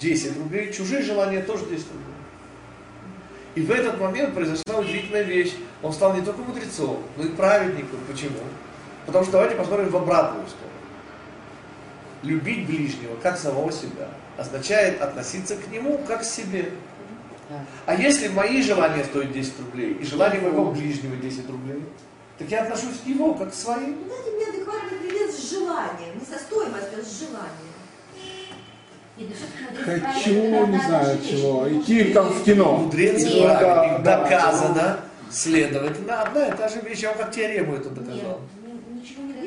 [0.00, 2.16] 10 рублей, чужие желания тоже 10 рублей.
[3.54, 5.54] И в этот момент произошла удивительная вещь.
[5.82, 8.00] Он стал не только мудрецом, но и праведником.
[8.06, 8.38] Почему?
[9.06, 10.72] Потому что давайте посмотрим в обратную сторону.
[12.22, 16.70] Любить ближнего, как самого себя, означает относиться к нему, как к себе.
[17.86, 21.82] А если мои желания стоят 10 рублей, и желание моего ближнего 10 рублей,
[22.38, 23.96] так я отношусь к его, как к своим.
[24.02, 26.18] Ну, Дайте мне адекватный пример с желанием.
[26.18, 27.76] Не со стоимостью, а с желанием.
[29.84, 32.76] Хочу, не знаю чего, идти там в кино.
[32.76, 34.02] Мудрец и Да, праведник.
[34.04, 35.00] да, Доказано.
[35.30, 36.98] Следовательно, одна и та же вещь.
[37.00, 38.40] Я вам как теорему это доказал.
[38.92, 39.45] Ничего не.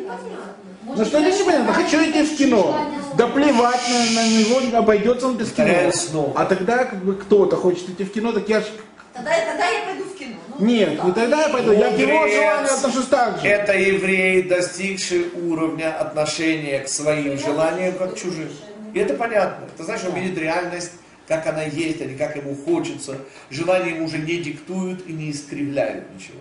[0.85, 2.89] Ну что не понятно, хочу идти в кино.
[3.15, 6.33] Да плевать на, на него, обойдется он без кино.
[6.35, 8.65] А тогда как бы кто-то хочет идти в кино, так я ж...
[9.13, 10.35] Тогда, тогда я пойду в кино.
[10.57, 11.03] Ну, Нет, да.
[11.03, 13.47] не тогда я пойду, я к его желанию отношусь так же.
[13.47, 18.49] Это еврей, достигший уровня отношения к своим желаниям, как к чужим.
[18.93, 19.65] И это понятно.
[19.73, 20.91] Это значит, он видит реальность,
[21.27, 23.17] как она есть, а не как ему хочется.
[23.49, 26.39] Желания ему уже не диктуют и не искривляют ничего.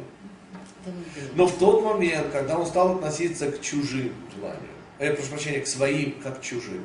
[1.35, 4.63] Но в тот момент, когда он стал относиться к чужим желаниям,
[4.99, 6.85] э, прошу прощения, к своим, как к чужим,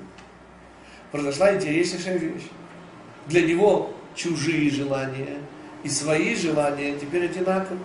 [1.12, 2.44] произошла интереснейшая вещь.
[3.28, 5.39] Для него чужие желания
[5.84, 7.80] и свои желания теперь одинаковы.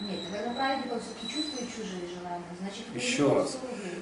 [0.00, 2.44] Нет, тогда правильно он все-таки чувствует чужие желания.
[2.60, 3.48] Значит, Еще раз.
[3.48, 3.98] условия.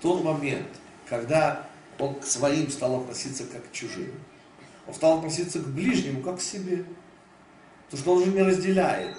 [0.00, 0.68] тот момент,
[1.08, 1.66] когда
[1.98, 4.12] он к своим стал относиться как к чужим,
[4.86, 6.84] он стал относиться к ближнему как к себе.
[7.90, 9.16] Потому что он уже не разделяет.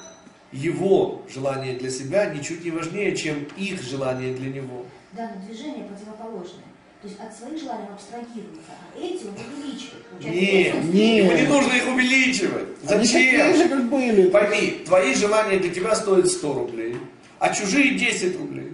[0.57, 4.87] Его желание для себя ничуть не важнее, чем их желание для него.
[5.11, 6.65] Да, но движение противоположное.
[6.99, 10.05] То есть от своих желаний он абстрагируется, а эти он увеличивает.
[10.19, 11.25] Нет, нет.
[11.25, 12.69] ему не нужно их увеличивать.
[12.89, 13.69] Они такие же, Зачем?
[13.69, 14.29] как были.
[14.29, 16.97] Пойми, твои желания для тебя стоят 100 рублей,
[17.37, 18.73] а чужие 10 рублей.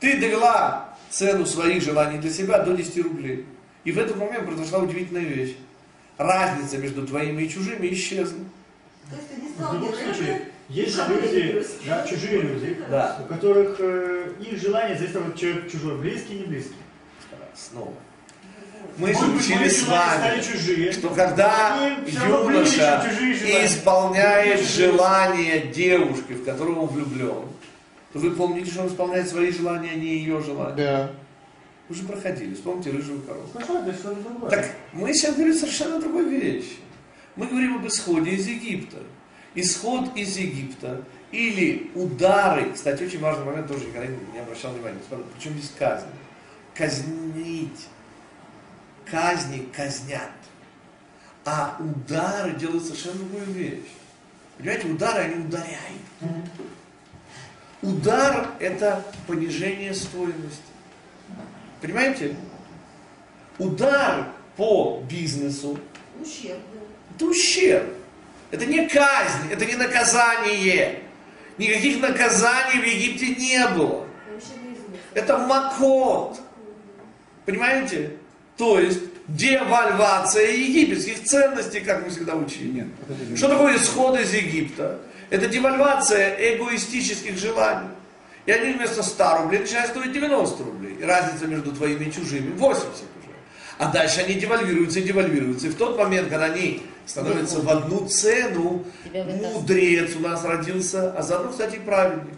[0.00, 3.46] Ты довела цену своих желаний для себя до 10 рублей.
[3.84, 5.54] И в этот момент произошла удивительная вещь.
[6.18, 8.40] Разница между твоими и чужими исчезла.
[9.08, 9.76] То есть ты не стал
[10.70, 13.18] есть люди, да, чужие люди, Да.
[13.22, 16.74] у которых э, их желание зависит от человека чужой, близкий, не близкий.
[17.54, 17.92] Снова.
[18.96, 23.02] Мы же учили с вами, чужие, что когда ближе, юноша
[23.64, 27.44] исполняет желание девушки, в которую он влюблен,
[28.12, 30.76] то вы помните, что он исполняет свои желания, а не ее желания.
[30.76, 31.10] Да.
[31.88, 33.48] Вы же проходили, вспомните рыжую корову.
[33.52, 34.50] Хорошо, другое.
[34.50, 36.76] Так мы сейчас говорим совершенно другой вещи.
[37.36, 38.98] Мы говорим об исходе из Египта.
[39.54, 44.98] Исход из Египта или удары, кстати, очень важный момент, тоже никогда не обращал внимания,
[45.36, 46.06] причем здесь казнь.
[46.74, 47.88] Казнить.
[49.04, 50.30] Казни казнят.
[51.44, 53.88] А удары делают совершенно другую вещь.
[54.58, 55.80] Понимаете, удары, они ударяют.
[57.82, 60.60] Удар– это понижение стоимости.
[61.80, 62.36] Понимаете?
[63.58, 65.78] Удар по бизнесу
[66.20, 66.60] Ущерб,
[67.14, 67.99] это ущерб.
[68.50, 71.00] Это не казнь, это не наказание.
[71.58, 74.06] Никаких наказаний в Египте не было.
[75.14, 76.40] Это макот.
[77.46, 78.16] Понимаете?
[78.56, 82.70] То есть девальвация египетских ценностей, как мы всегда учили.
[82.70, 82.86] Нет.
[83.36, 85.00] Что такое исход из Египта?
[85.30, 87.88] Это девальвация эгоистических желаний.
[88.46, 90.96] И они вместо 100 рублей начинают стоить 90 рублей.
[91.00, 93.19] И разница между твоими и чужими 80 уже.
[93.80, 95.68] А дальше они девальвируются и девальвируются.
[95.68, 101.22] И в тот момент, когда они становятся в одну цену, мудрец у нас родился, а
[101.22, 102.34] заодно, кстати, и праведник.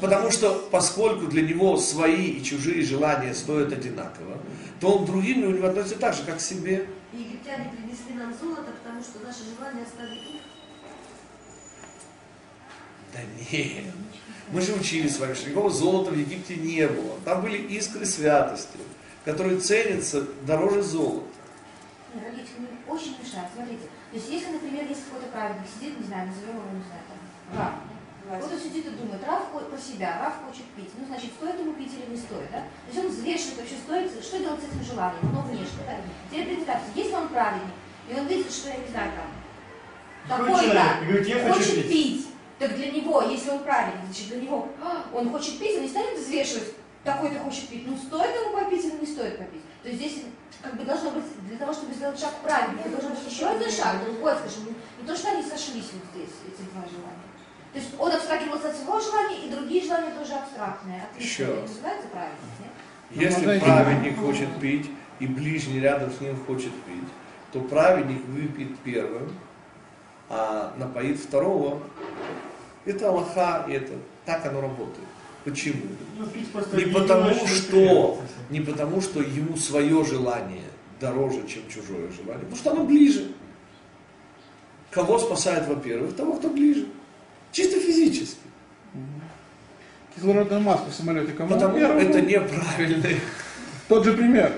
[0.00, 4.38] Потому что, поскольку для него свои и чужие желания стоят одинаково,
[4.78, 6.86] то он к другим у него относится так же, как к себе.
[7.12, 10.42] И египтяне принесли нам золото, потому что наши желания стали их.
[13.12, 13.18] Да
[13.50, 13.84] нет.
[14.52, 17.16] Мы же учили с вами, что никакого золота в Египте не было.
[17.24, 18.78] Там были искры святости,
[19.24, 21.26] которые ценятся дороже золота.
[22.14, 22.28] Мне
[22.88, 23.48] очень мешают.
[23.54, 27.02] Смотрите, то есть если, например, есть какой-то праведник, сидит, не знаю, назовем его, не знаю,
[27.08, 27.18] там,
[27.58, 27.74] Рав.
[28.42, 30.90] Вот он сидит и думает, хо- про себя, Рав хочет пить.
[30.98, 32.60] Ну, значит, стоит ему пить или не стоит, да?
[32.62, 35.96] То есть он взвешивает вообще, стоит, что делать с этим желанием, но внешне, да?
[36.30, 37.74] Теперь представьте, если он праведник,
[38.08, 40.74] и он видит, что, я не знаю, там, такой-то
[41.54, 41.90] хочет пить.
[41.90, 42.26] пить.
[42.58, 45.88] Так для него, если он праведник, значит, для него, «А, он хочет пить, он не
[45.88, 49.62] станет взвешивать, такой-то хочет пить, ну, стоит ему попить или не стоит попить.
[49.82, 50.24] То есть здесь
[50.62, 54.04] как бы должно быть, для того, чтобы сделать шаг правильный, должен быть еще один шаг,
[54.04, 57.30] другой, скажем, не то, что они сошлись вот здесь, эти два желания.
[57.72, 61.02] То есть он абстрагировался от своего желания, и другие желания тоже абстрактные.
[61.02, 61.42] Отлично.
[61.42, 62.70] Еще Это называется правильность, нет?
[63.10, 67.08] Ну, Если праведник хочет пить, и ближний рядом с ним хочет пить,
[67.52, 69.32] то праведник выпьет первым,
[70.28, 71.82] а напоит второго.
[72.84, 73.92] Это Аллаха, и это
[74.24, 75.08] так оно работает.
[75.44, 75.82] Почему?
[76.18, 76.26] Ну,
[76.76, 78.18] Не потому что,
[78.50, 80.64] не потому что ему свое желание
[81.00, 83.28] дороже, чем чужое желание, потому что оно ближе.
[84.90, 86.86] Кого спасает, во-первых, того, кто ближе.
[87.52, 88.36] Чисто физически.
[90.14, 92.00] Кислородная маска в самолете кому Потому первому?
[92.00, 93.20] это неправильный.
[93.88, 94.52] Тот же пример.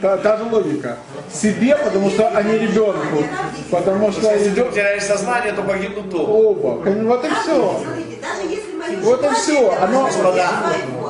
[0.00, 0.98] Та, та же логика.
[1.32, 3.24] Себе, потому что, а не ребенку.
[3.70, 6.68] Потому что Если ты идет потеряешь сознание, то погибнут оба.
[6.78, 6.90] оба.
[6.90, 7.84] Вот и все.
[8.22, 10.50] Даже если Вот и это оно- Господа,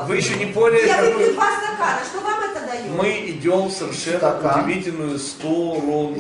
[0.07, 2.91] вы еще не поняли, Я выпью два стакана, что вам это дает?
[2.97, 4.65] Мы идем в совершенно Стакан.
[4.65, 6.17] удивительную сторону.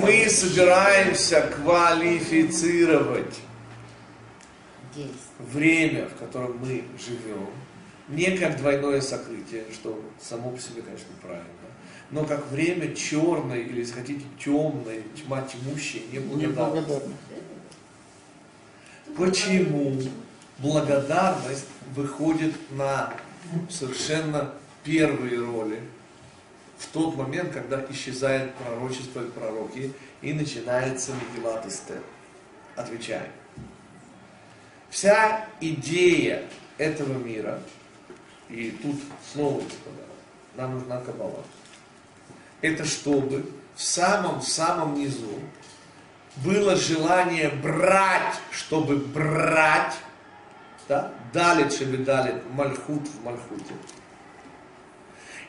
[0.00, 3.34] Мы собираемся квалифицировать
[5.38, 7.48] время, в котором мы живем,
[8.08, 11.44] не как двойное сокрытие, что само по себе, конечно, правильно,
[12.10, 17.08] но как время черной, или, если хотите, темной, тьма тьмущей, неблагодарности.
[19.16, 20.00] Почему
[20.58, 23.14] благодарность выходит на
[23.70, 25.80] совершенно первые роли
[26.78, 31.66] в тот момент, когда исчезает пророчество и пророки, и начинается Мегилат?
[32.76, 33.30] Отвечаем.
[34.90, 36.42] Вся идея
[36.78, 37.60] этого мира,
[38.48, 38.96] и тут
[39.32, 40.02] снова, господа,
[40.56, 41.44] нам нужна кабала,
[42.60, 45.40] это чтобы в самом-самом низу
[46.36, 49.96] было желание брать, чтобы брать,
[50.88, 53.74] да, далит, чтобы далит, мальхут в мальхуте.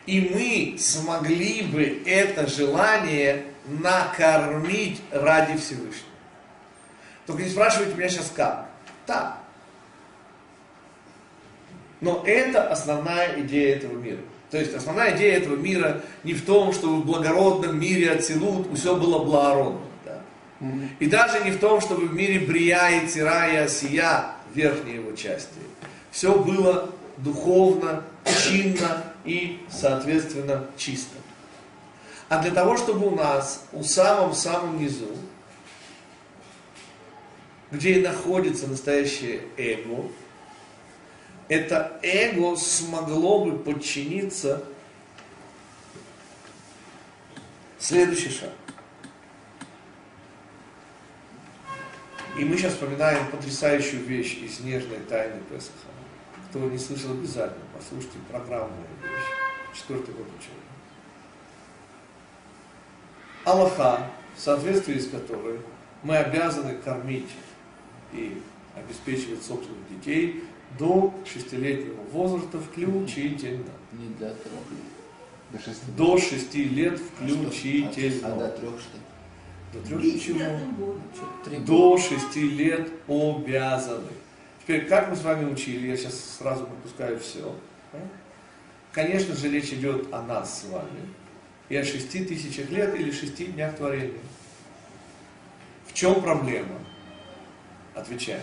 [0.06, 6.10] И мы смогли бы это желание накормить ради Всевышнего.
[7.26, 8.70] Только не спрашивайте меня сейчас как.
[9.08, 9.40] Так.
[12.02, 14.20] Но это основная идея этого мира.
[14.52, 18.96] То есть основная идея этого мира не в том, чтобы в благородном мире Ацилут все
[18.96, 19.82] было благородно.
[21.00, 25.12] И даже не в том, чтобы в мире Брия и Тира и Осия, верхней его
[25.16, 25.60] части,
[26.12, 31.18] все было духовно, чинно и, соответственно, чисто.
[32.30, 35.12] А для того, чтобы у нас, у самом-самом низу,
[37.72, 40.10] где и находится настоящее эго,
[41.50, 44.64] это эго смогло бы подчиниться
[47.78, 48.52] следующий шаг.
[52.38, 55.72] И мы сейчас вспоминаем потрясающую вещь из нежной тайны Песаха.
[56.50, 59.80] Кто не слышал, обязательно послушайте программную вещь.
[59.80, 60.66] Четвертый год учения.
[63.46, 65.60] Аллаха, в соответствии с которой
[66.04, 67.30] мы обязаны кормить
[68.12, 68.42] и
[68.76, 70.44] обеспечивать собственных детей
[70.78, 73.72] до шестилетнего возраста включительно.
[73.94, 74.62] Не до трех.
[75.52, 75.86] До шести.
[75.96, 78.50] До шести лет А до включительно.
[78.50, 78.98] трех что?
[79.74, 84.12] До трех три До шести лет обязаны.
[84.64, 87.56] Теперь, как мы с вами учили, я сейчас сразу пропускаю все.
[88.92, 91.14] Конечно же, речь идет о нас с вами.
[91.70, 94.20] И о шести тысячах лет или шести днях творения.
[95.88, 96.80] В чем проблема?
[97.94, 98.42] Отвечаем.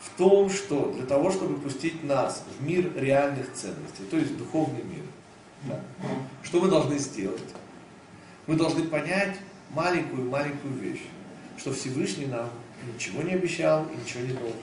[0.00, 4.38] В том, что для того, чтобы пустить нас в мир реальных ценностей, то есть в
[4.38, 5.04] духовный мир,
[5.64, 5.80] да,
[6.42, 7.54] что мы должны сделать?
[8.46, 9.36] Мы должны понять
[9.70, 11.02] маленькую-маленькую вещь,
[11.56, 12.50] что Всевышний нам
[12.94, 14.56] ничего не обещал и ничего не должен.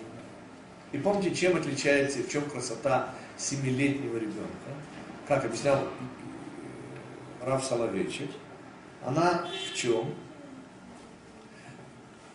[0.92, 4.72] И помните, чем отличается и в чем красота семилетнего ребенка?
[5.28, 5.88] Как объяснял
[7.42, 8.30] Рав Соловейчик,
[9.06, 10.14] она в чем?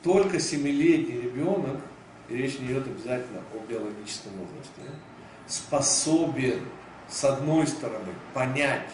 [0.02, 1.80] Только семилетний ребенок,
[2.28, 4.98] и речь не идет обязательно о биологическом возрасте,
[5.46, 6.60] способен
[7.08, 8.88] с одной стороны понять,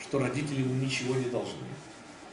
[0.00, 1.66] что родители ему ничего не должны.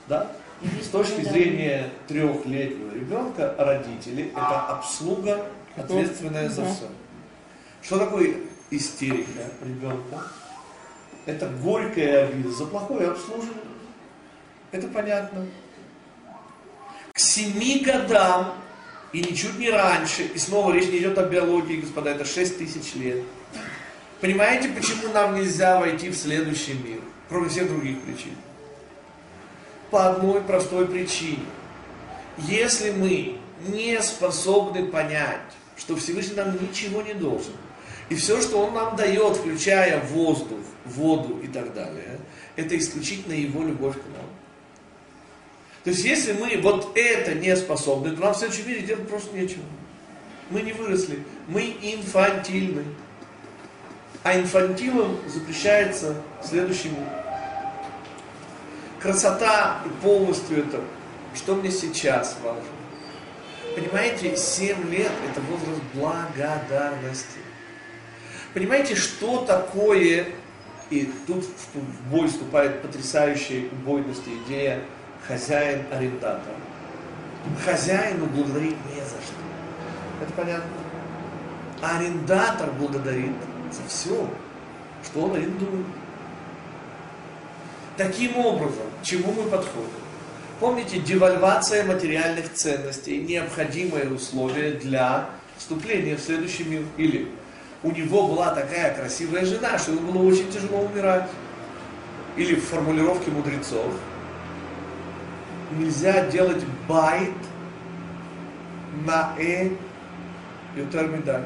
[0.07, 0.35] Да?
[0.81, 5.45] С точки зрения трехлетнего ребенка, родители это обслуга,
[5.75, 6.87] ответственная за все.
[7.81, 8.35] Что такое
[8.69, 10.23] истерика ребенка?
[11.25, 13.63] Это горькая обида за плохое обслуживание.
[14.71, 15.47] Это понятно.
[17.13, 18.53] К семи годам,
[19.13, 22.93] и ничуть не раньше, и снова речь не идет о биологии, господа, это шесть тысяч
[22.95, 23.23] лет.
[24.21, 28.35] Понимаете, почему нам нельзя войти в следующий мир, кроме всех других причин?
[29.91, 31.45] По одной простой причине.
[32.37, 33.37] Если мы
[33.67, 35.41] не способны понять,
[35.77, 37.53] что Всевышний нам ничего не должен,
[38.09, 42.19] и все, что Он нам дает, включая воздух, воду и так далее,
[42.55, 44.25] это исключительно Его любовь к нам.
[45.83, 49.35] То есть, если мы вот это не способны, то нам в следующем мире делать просто
[49.35, 49.63] нечего.
[50.49, 52.83] Мы не выросли, мы инфантильны.
[54.23, 56.97] А инфантилам запрещается следующему.
[59.01, 60.79] Красота и полностью это,
[61.33, 62.61] что мне сейчас важно.
[63.75, 67.39] Понимаете, 7 лет это возраст благодарности.
[68.53, 70.27] Понимаете, что такое,
[70.89, 74.81] и тут в бой вступает потрясающая убойность идея
[75.27, 76.53] хозяин-арендатор.
[77.65, 79.41] Хозяину благодарить не за что.
[80.21, 80.69] Это понятно?
[81.81, 83.33] Арендатор благодарит
[83.71, 84.29] за все,
[85.03, 85.85] что он арендует.
[87.97, 89.89] Таким образом, чему мы подходим?
[90.59, 96.83] Помните, девальвация материальных ценностей– необходимое условие для вступления в следующий мир.
[96.97, 97.27] Или
[97.83, 101.29] у него была такая красивая жена, что ему было очень тяжело умирать.
[102.37, 103.93] Или в формулировке мудрецов
[105.71, 107.29] нельзя делать байт
[109.05, 109.71] на э
[110.75, 111.43] ютермидай.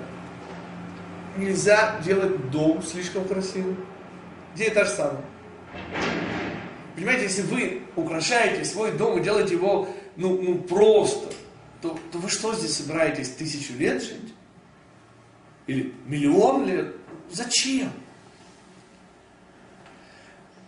[1.38, 3.78] Нельзя делать дом слишком красивым.
[4.54, 5.24] Где это же самое?
[6.96, 11.34] Понимаете, если вы украшаете свой дом и делаете его ну, ну просто,
[11.82, 14.34] то, то вы что здесь собираетесь тысячу лет жить?
[15.68, 16.96] Или миллион лет?
[17.32, 17.91] Зачем?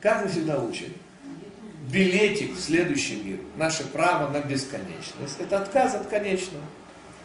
[0.01, 0.93] Как мы всегда учим?
[1.91, 6.63] Билетик в следующий мир, наше право на бесконечность, это отказ от конечного.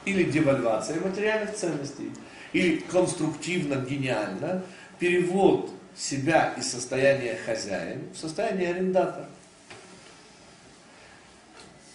[0.05, 2.12] Или девальвация материальных ценностей,
[2.53, 4.64] или конструктивно, гениально,
[4.98, 9.28] перевод себя из состояния хозяин в состояние арендатора.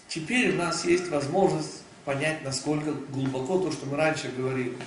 [0.08, 4.78] Теперь у нас есть возможность понять, насколько глубоко то, что мы раньше говорили.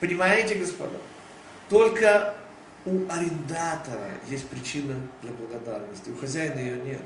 [0.00, 0.96] Понимаете, господа?
[1.68, 2.34] Только
[2.86, 7.02] у арендатора есть причина для благодарности, у хозяина ее нет.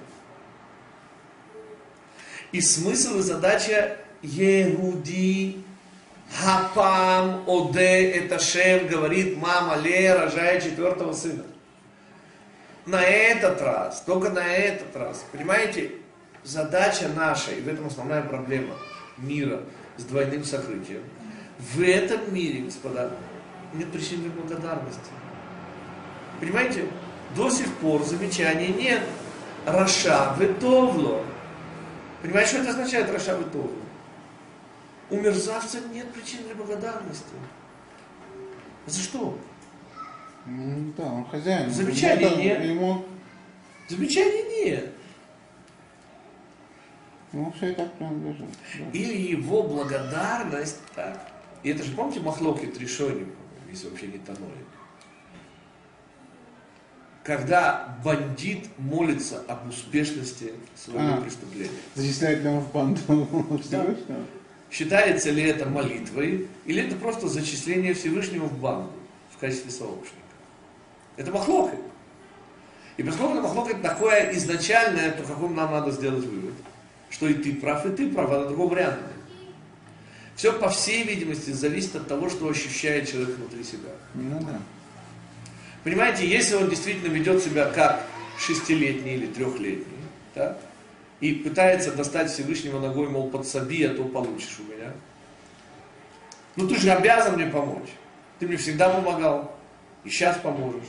[2.53, 5.65] И смысл и задача Егуди
[6.35, 11.45] Хапам Оде это Шем, говорит мама Ле, рожая четвертого сына.
[12.87, 15.93] На этот раз, только на этот раз, понимаете,
[16.43, 18.75] задача наша, и в этом основная проблема
[19.17, 19.63] мира
[19.97, 21.03] с двойным сокрытием.
[21.59, 23.13] В этом мире, господа,
[23.73, 25.01] нет причин для благодарности.
[26.41, 26.87] Понимаете,
[27.37, 29.03] до сих пор замечаний нет.
[29.65, 31.25] Раша ветовло.
[32.23, 33.84] Понимаете, что это означает Раша ветовло?
[35.11, 37.25] У мерзавца нет причин для благодарности.
[38.87, 39.39] За что?
[40.47, 41.71] Ну, да, он хозяин.
[41.71, 42.65] Замечаний Ему- нет.
[42.65, 43.05] Ему,
[43.89, 44.93] Замечаний нет.
[47.33, 48.47] ему все и так принадлежит.
[48.79, 48.85] да.
[48.99, 51.31] Или его благодарность, так.
[51.63, 53.27] И это же, помните, Махлоки Тришони,
[53.71, 54.53] если вообще не тонули.
[57.23, 61.21] Когда бандит молится об успешности своего А.
[61.23, 61.71] преступления.
[61.95, 63.01] Зачисляет он в банду
[63.63, 64.25] Всевышнего?
[64.75, 68.91] Считается ли это молитвой, или это просто зачисление Всевышнего в банду
[69.31, 70.19] в качестве сообщника?
[71.17, 71.79] Это махлокет.
[72.97, 76.55] И поскольку махлокет такое изначальное, то каком нам надо сделать вывод?
[77.09, 79.05] Что и ты прав, и ты прав, а на другом варианте.
[80.35, 83.91] Все, по всей видимости, зависит от того, что ощущает человек внутри себя.
[84.15, 84.61] Ну да.
[85.85, 88.05] Понимаете, если он действительно ведет себя как
[88.41, 89.85] шестилетний или трехлетний,
[90.35, 90.59] да,
[91.25, 94.93] и пытается достать Всевышнего ногой, мол, подсоби, а то получишь у меня.
[96.55, 97.89] Ну ты же обязан мне помочь.
[98.39, 99.57] Ты мне всегда помогал.
[100.05, 100.85] И сейчас поможешь.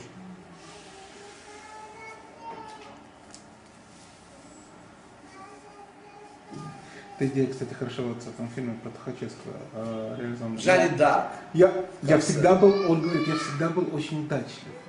[7.18, 10.58] Эта идея, кстати, хорошо вот в этом фильме про Тухачевского э, реализована.
[10.58, 11.32] Жанне Дарк.
[11.54, 11.72] Я,
[12.02, 14.85] я всегда был, он говорит, я всегда был очень удачлив.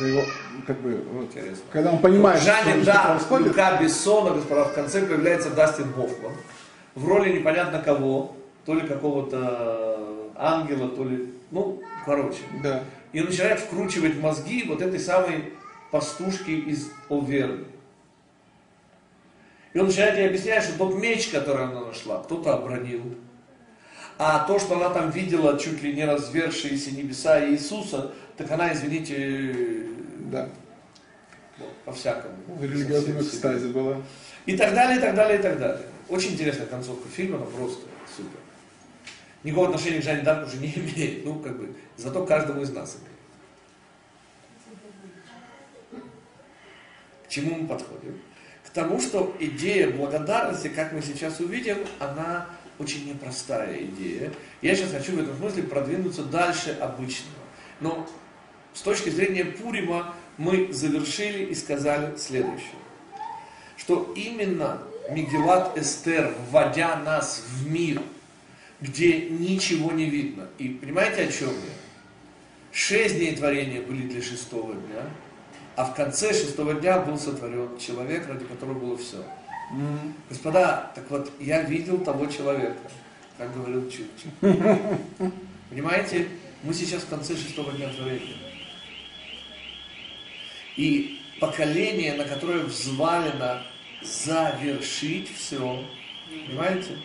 [0.00, 0.22] Его,
[0.66, 1.64] как бы, вот, Интересно.
[1.72, 5.92] когда он понимает, Жанне что, что Дарк, происходит, Люка Бессона, господа, в конце появляется Дастин
[5.94, 6.32] Хоффман.
[6.94, 8.36] В роли непонятно кого,
[8.66, 12.40] то ли какого-то ангела, то ли, ну, короче.
[12.62, 12.82] да.
[13.12, 15.52] И он начинает вкручивать мозги вот этой самой
[15.90, 17.64] пастушки из Оверны.
[19.72, 23.02] И он начинает ей объяснять, что тот меч, который она нашла, кто-то обронил.
[24.18, 29.86] А то, что она там видела чуть ли не развершиеся небеса Иисуса, так она, извините,
[30.30, 30.48] Да.
[31.84, 32.34] по-всякому.
[32.48, 34.02] В религиозном экстазе была.
[34.44, 35.86] И так далее, и так далее, и так далее.
[36.08, 38.38] Очень интересная концовка фильма, она просто супер.
[39.42, 42.96] Никакого отношения к Жанне Дарк уже не имеет, ну, как бы, зато каждому из нас
[42.96, 43.16] имеет.
[47.26, 48.20] К чему мы подходим?
[48.64, 52.46] К тому, что идея благодарности, как мы сейчас увидим, она
[52.78, 54.32] очень непростая идея.
[54.60, 57.32] Я сейчас хочу в этом смысле продвинуться дальше обычного.
[57.80, 58.08] Но
[58.76, 62.76] с точки зрения Пурима мы завершили и сказали следующее
[63.76, 68.02] что именно Мегелат Эстер, вводя нас в мир,
[68.80, 70.48] где ничего не видно.
[70.58, 71.72] И понимаете, о чем я?
[72.72, 75.02] Шесть дней творения были для шестого дня,
[75.76, 79.22] а в конце шестого дня был сотворен человек, ради которого было все.
[80.28, 82.76] Господа, так вот, я видел того человека,
[83.38, 84.30] как говорил Чукчик.
[85.70, 86.28] Понимаете,
[86.62, 88.45] мы сейчас в конце шестого дня творения.
[90.76, 93.62] И поколение, на которое взвалено
[94.02, 95.84] завершить все.
[96.46, 96.96] Понимаете?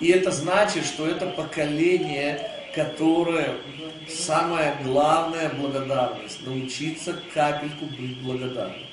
[0.00, 3.56] И это значит, что это поколение, которое
[4.08, 8.86] самая главная благодарность, научиться капельку быть благодарным.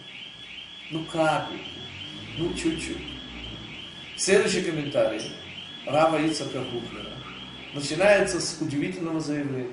[0.92, 1.64] Ну капельку,
[2.38, 2.98] ну чуть-чуть.
[4.16, 5.22] Следующий комментарий
[5.86, 7.12] Рава Ицака Хуфлера
[7.74, 9.72] начинается с удивительного заявления,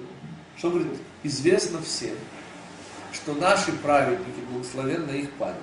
[0.56, 2.16] что говорит, известно всем,
[3.31, 5.57] что наши праведники, благословенна их память,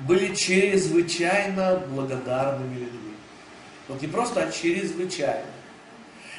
[0.00, 3.14] были чрезвычайно благодарными людьми.
[3.88, 5.46] Вот не просто, а чрезвычайно.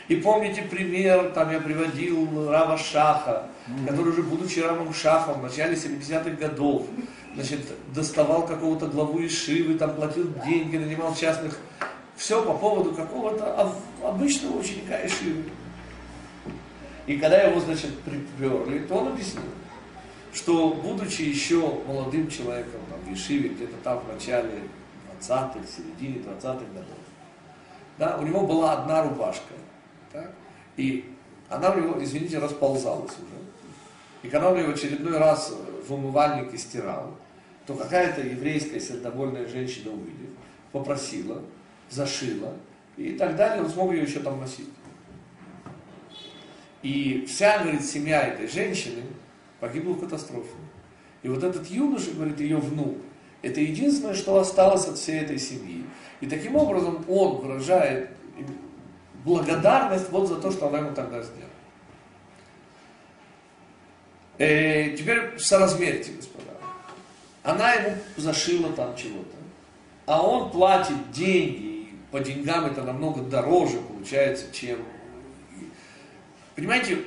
[0.07, 3.47] И помните пример, там я приводил Рава Шаха,
[3.87, 6.85] который уже будучи Равом Шахом в начале 70-х годов,
[7.33, 7.61] значит,
[7.93, 11.57] доставал какого-то главу Ишивы, там платил деньги, нанимал частных,
[12.15, 15.43] все по поводу какого-то об- обычного ученика Ишивы.
[17.07, 19.43] И когда его, значит, приперли, то он объяснил,
[20.35, 24.63] что будучи еще молодым человеком там, в Ешиве, где-то там в начале
[25.21, 26.99] 20-х, середине 20-х годов,
[27.97, 29.53] да, у него была одна рубашка,
[30.11, 30.35] так,
[30.75, 31.15] и
[31.47, 33.45] она у него, извините, расползалась уже.
[34.23, 35.53] И когда он ее в очередной раз
[35.87, 37.15] в умывальнике стирал,
[37.65, 40.31] то какая-то еврейская сердобольная женщина, увидев,
[40.73, 41.41] попросила,
[41.89, 42.53] зашила,
[42.97, 44.69] и так далее, он смог ее еще там носить.
[46.81, 49.03] И вся, говорит, семья этой женщины
[49.65, 50.53] погибла в катастрофе.
[51.23, 52.97] И вот этот юноша, говорит, ее внук,
[53.41, 55.83] это единственное, что осталось от всей этой семьи.
[56.21, 58.11] И таким образом он выражает
[59.23, 61.49] благодарность вот за то, что она ему тогда сделала.
[64.37, 66.51] Э, теперь соразмерьте, господа.
[67.41, 69.35] Она ему зашила там чего-то.
[70.05, 74.77] А он платит деньги, и по деньгам это намного дороже получается, чем...
[76.55, 76.99] Понимаете,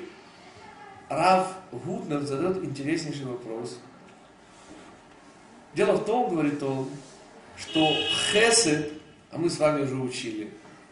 [1.09, 3.79] Рав Гутнер задает интереснейший вопрос.
[5.75, 6.89] Дело в том, говорит он,
[7.57, 7.93] что
[8.33, 8.93] хесед,
[9.31, 10.51] а мы с вами уже учили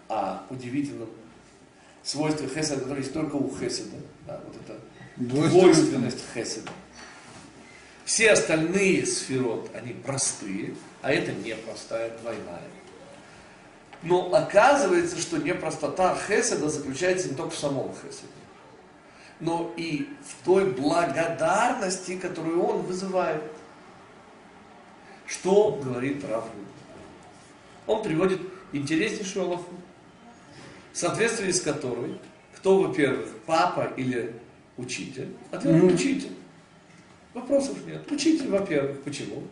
[0.09, 1.09] о удивительном
[2.03, 3.97] свойстве хеседа, которое есть только у хеседа,
[4.27, 4.79] да, вот это
[5.17, 6.71] двойственность хеседа.
[8.05, 12.63] Все остальные сферот, они простые, а это непростая, двойная.
[14.03, 18.29] Но оказывается, что непростота хеседа заключается не только в самом хеседе,
[19.41, 23.43] но и в той благодарности, которую он вызывает.
[25.27, 26.49] Что говорит Рафу?
[27.87, 28.41] Он приводит
[28.73, 29.75] интереснейшую алафу,
[30.93, 32.19] в соответствии с которой,
[32.55, 34.35] кто, во-первых, папа или
[34.77, 35.95] учитель, ответ Мгм.
[35.95, 36.33] учитель.
[37.35, 38.11] Вопросов нет.
[38.11, 39.43] Учитель, во-первых, почему?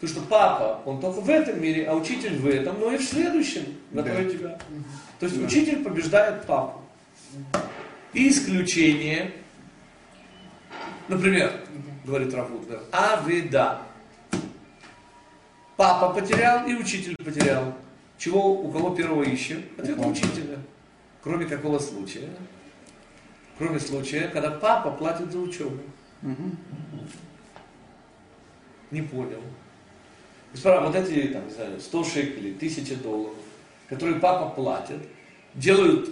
[0.00, 3.02] Потому что папа, он только в этом мире, а учитель в этом, но и в
[3.04, 4.58] следующем готовит тебя.
[5.18, 5.46] То есть Да.
[5.46, 6.80] учитель побеждает папу.
[8.14, 9.32] Исключение
[11.08, 11.52] Например,
[12.04, 13.82] говорит Рафутнер, авида.
[15.76, 17.74] Папа потерял и учитель потерял.
[18.16, 19.64] Чего, у кого первого ищем?
[19.76, 20.58] Ответ у учителя.
[21.22, 22.30] Кроме какого случая?
[23.58, 25.78] Кроме случая, когда папа платит за учебу.
[28.90, 29.42] Не понял.
[30.52, 33.36] Господа, вот эти, там, не знаю, 100 шекелей, 1000 долларов,
[33.88, 35.00] которые папа платит,
[35.54, 36.08] делают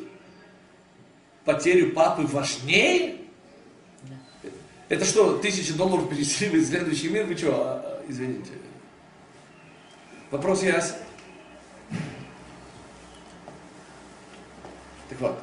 [1.45, 3.17] потерю папы важнее?
[4.89, 7.25] Это что, тысячи долларов перевели в следующий мир?
[7.25, 8.51] Вы что, а, а, извините?
[10.31, 10.97] Вопрос ясен.
[15.09, 15.39] Так вот,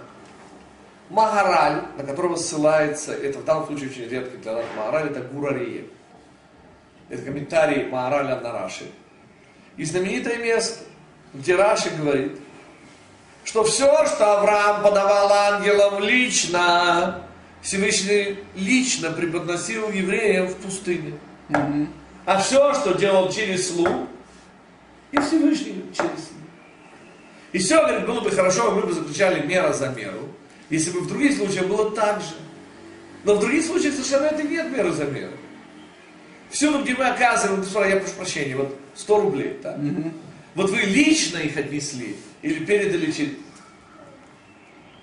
[1.10, 5.84] Магараль, на которого ссылается, это в данном случае очень редкий для нас Магараль, это Гурария.
[7.10, 8.86] Это комментарий Магараля на Раши.
[9.78, 10.84] И знаменитое место,
[11.34, 12.40] где Раши говорит,
[13.44, 17.24] что все, что Авраам подавал ангелам лично,
[17.62, 21.14] Всевышний лично преподносил евреям в пустыне.
[22.26, 23.90] А все, что делал через слух,
[25.12, 26.40] и Всевышний через слух.
[27.52, 30.30] И все, говорит, было бы хорошо, мы бы заключали мера за меру,
[30.70, 32.36] если бы в других случаях было так же.
[33.24, 35.34] Но в других случаях совершенно это нет меры за меру.
[36.52, 39.78] Всюду, где мы оказываем, я прошу прощения, вот 100 рублей, так?
[40.56, 43.34] Вот вы лично их отнесли или передали через...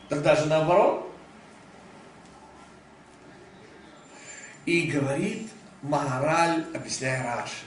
[0.09, 1.12] Тогда же наоборот.
[4.64, 5.49] И говорит
[5.82, 7.64] Магараль, объясняя Раши,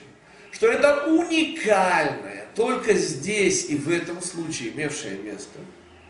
[0.52, 5.60] что это уникальное, только здесь и в этом случае имевшее место.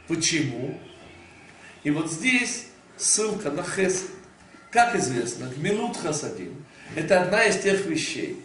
[0.07, 0.80] Почему?
[1.84, 4.10] И вот здесь ссылка на Хесед.
[4.72, 8.41] Как известно, гмилут хасадим– это одна из тех вещей.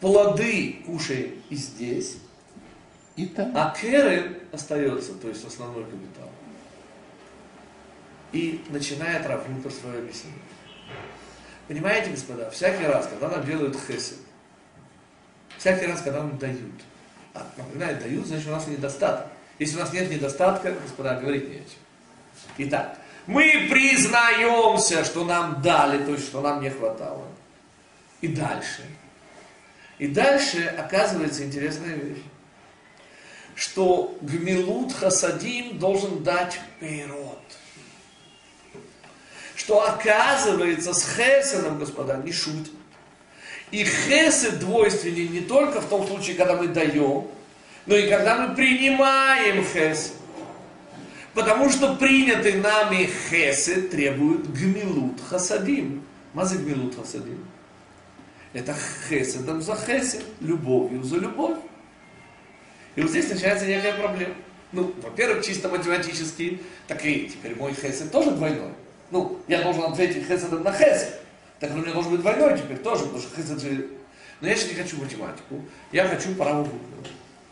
[0.00, 2.16] Плоды кушаем и здесь,
[3.20, 3.52] И там.
[3.54, 6.30] а керен остается, то есть основной капитал.
[8.32, 10.40] И начинает Рафнутер свое объяснение.
[11.68, 14.16] Понимаете, господа, всякий раз, когда нам делают хесед,
[15.58, 16.80] всякий раз, когда нам дают,
[17.34, 19.26] а напоминаю, дают, значит у нас недостаток.
[19.58, 21.68] Если у нас нет недостатка, господа, говорить не о чем.
[22.56, 27.26] Итак, мы признаемся, что нам дали, то есть, что нам не хватало.
[28.22, 28.82] И дальше.
[29.98, 32.22] И дальше оказывается интересная вещь,
[33.60, 37.38] что гмилут хасадим должен дать пейрот.
[39.54, 42.72] Что оказывается с хеседом, господа, не шутят.
[43.70, 47.28] И хесед двойственный не только в том случае, когда мы даем,
[47.84, 50.14] но и когда мы принимаем хесед.
[51.34, 56.02] Потому что принятый нами хесед требует гмилут хасадим.
[56.32, 57.44] Мазы гмилут хасадим.
[58.54, 58.74] Это
[59.06, 61.58] хеседом за хесед, любовью за любовь.
[62.96, 64.34] И вот здесь начинается некая проблема.
[64.72, 68.72] Ну, во-первых, чисто математически, так и теперь мой хесед тоже двойной.
[69.10, 71.20] Ну, я должен ответить хеседом на хесед.
[71.58, 73.88] Так у меня должен быть двойной теперь тоже, потому что хесед же...
[74.40, 75.62] Но я же не хочу математику,
[75.92, 76.66] я хочу по Раву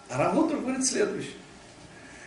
[0.08, 1.32] А Раву говорит следующее.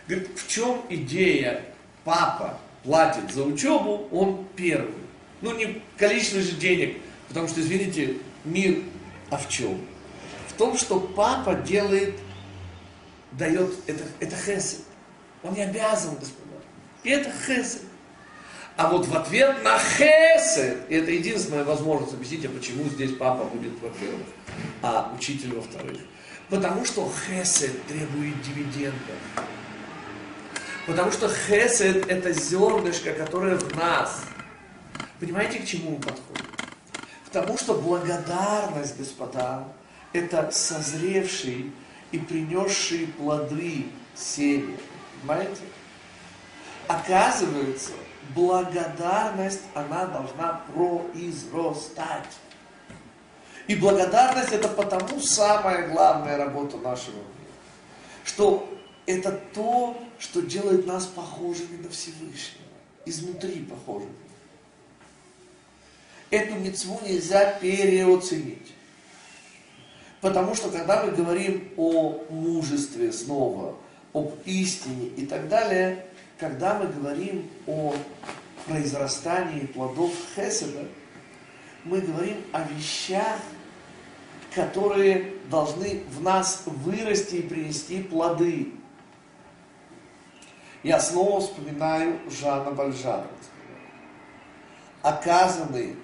[0.06, 1.64] Говорит, в чем идея
[2.04, 4.94] папа платит за учебу, он первый.
[5.40, 6.98] Ну, не количество же денег,
[7.28, 8.82] потому что, извините, мир,
[9.30, 9.80] а в чем?
[10.48, 12.14] В том, что папа делает,
[13.32, 14.80] дает, это, это хесед.
[15.42, 16.60] Он не обязан, господа.
[17.02, 17.82] И это хесед.
[18.76, 23.44] А вот в ответ на хесед, и это единственная возможность объяснить, а почему здесь папа
[23.44, 24.26] будет, во-первых,
[24.80, 25.98] а учитель во-вторых.
[26.48, 29.16] Потому что хесед требует дивидендов.
[30.86, 34.22] Потому что хесед это зернышко, которое в нас.
[35.20, 36.46] Понимаете, к чему мы подходим?
[37.26, 39.68] К тому, что благодарность, господа,
[40.12, 41.72] это созревший
[42.12, 44.76] и принесший плоды семя.
[45.20, 45.62] Понимаете?
[46.86, 47.92] Оказывается,
[48.34, 52.36] благодарность, она должна произрастать.
[53.66, 57.26] И благодарность это потому самая главная работа нашего мира.
[58.24, 58.68] Что
[59.06, 62.62] это то, что делает нас похожими на Всевышнего.
[63.06, 64.12] Изнутри похожими.
[66.30, 68.72] Эту мецву нельзя переоценить.
[70.22, 73.74] Потому что когда мы говорим о мужестве снова,
[74.12, 76.06] об истине и так далее,
[76.38, 77.92] когда мы говорим о
[78.66, 80.86] произрастании плодов Хеседа,
[81.84, 83.40] мы говорим о вещах,
[84.54, 88.74] которые должны в нас вырасти и принести плоды.
[90.84, 93.26] Я снова вспоминаю Жана Бальжана,
[95.02, 95.96] оказанный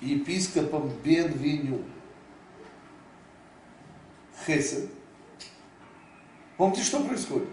[0.00, 1.82] епископом Бенвеню.
[4.48, 4.88] Хесед.
[6.56, 7.48] Помните, что происходит?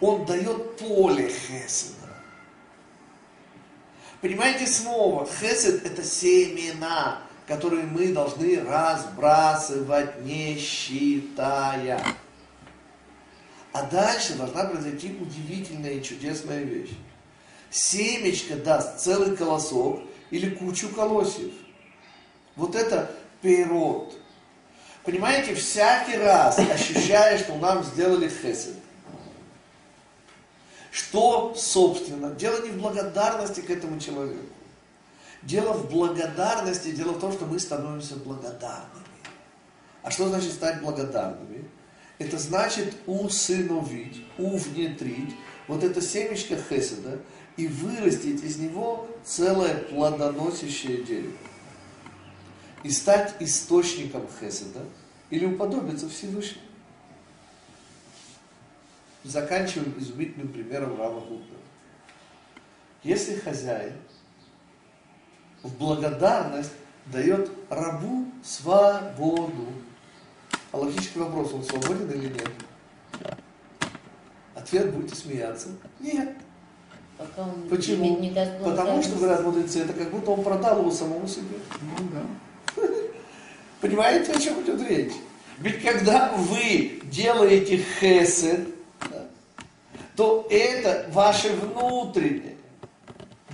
[0.00, 2.06] Он дает поле Хеседа.
[4.20, 12.02] Понимаете, снова, хесед это семена, которые мы должны разбрасывать, не считая.
[13.72, 16.92] А дальше должна произойти удивительная и чудесная вещь.
[17.70, 20.00] Семечко даст целый колосок
[20.30, 21.52] или кучу колосьев.
[22.54, 23.10] Вот это
[23.42, 24.18] пирот.
[25.06, 28.74] Понимаете, всякий раз ощущая, что нам сделали хесед,
[30.90, 34.42] что, собственно, дело не в благодарности к этому человеку.
[35.42, 39.06] Дело в благодарности, дело в том, что мы становимся благодарными.
[40.02, 41.68] А что значит стать благодарными?
[42.18, 45.36] Это значит усыновить, увнетрить
[45.68, 47.20] вот это семечко хеседа
[47.56, 51.36] и вырастить из него целое плодоносящее дерево.
[52.82, 54.80] И стать источником хеседа
[55.30, 56.62] или уподобиться Всевышнему.
[59.24, 61.56] Заканчиваем изумительным примером Рава Гупна.
[63.02, 63.94] Если хозяин
[65.62, 66.72] в благодарность
[67.06, 69.68] дает рабу свободу,
[70.72, 72.50] а логический вопрос, он свободен или нет?
[74.54, 75.68] Ответ будете смеяться.
[76.00, 76.36] Нет.
[77.18, 78.04] Пока он Почему?
[78.04, 81.56] не, не даст Потому что, говорят мудрецы, это как будто он продал его самому себе.
[81.80, 82.22] Ну да.
[83.86, 85.12] Понимаете, о чем идет речь?
[85.58, 88.66] Ведь когда вы делаете хесед,
[89.08, 89.28] да,
[90.16, 92.56] то это ваше внутреннее,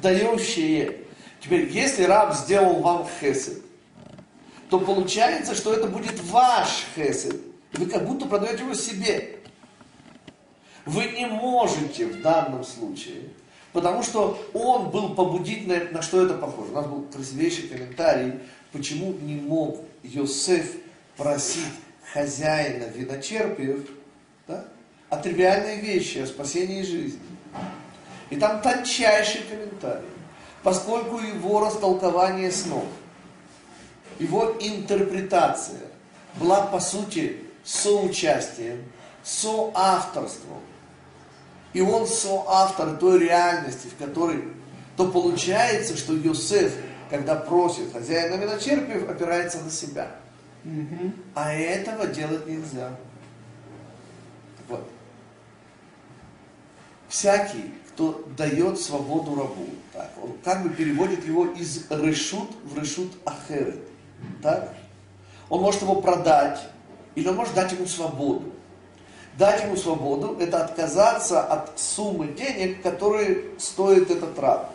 [0.01, 1.01] дающее.
[1.39, 3.63] Теперь, если раб сделал вам хесед,
[4.71, 7.39] то получается, что это будет ваш хесед.
[7.75, 9.39] Вы как будто продаете его себе.
[10.87, 13.25] Вы не можете в данном случае,
[13.75, 16.71] потому что он был побудительным, на что это похоже.
[16.71, 18.41] У нас был красивейший комментарий,
[18.73, 20.77] почему не мог Йосеф
[21.17, 21.73] просить
[22.13, 23.89] хозяина виночерпиев
[24.47, 24.65] да,
[25.09, 27.21] о тривиальной вещи, о спасении жизни.
[28.31, 30.09] И там тончайший комментарий.
[30.63, 32.85] Поскольку его растолкование снов,
[34.19, 35.81] его интерпретация
[36.37, 38.85] была по сути соучастием,
[39.23, 40.61] соавторством.
[41.73, 44.45] И он соавтор той реальности, в которой,
[44.97, 46.75] то получается, что Йосеф,
[47.13, 50.13] когда просит хозяина виночерпиев, опирается на себя.
[51.35, 52.89] А этого делать нельзя.
[54.67, 54.89] Вот.
[57.09, 63.13] Всякий, кто дает свободу рабу, так, он как бы переводит его из решут в решут
[63.27, 63.83] ахерет.
[64.43, 64.75] Так?
[65.51, 66.61] Он может его продать,
[67.15, 68.55] или он может дать ему свободу.
[69.37, 74.72] Дать ему свободу– это отказаться от суммы денег, которые стоит этот раб.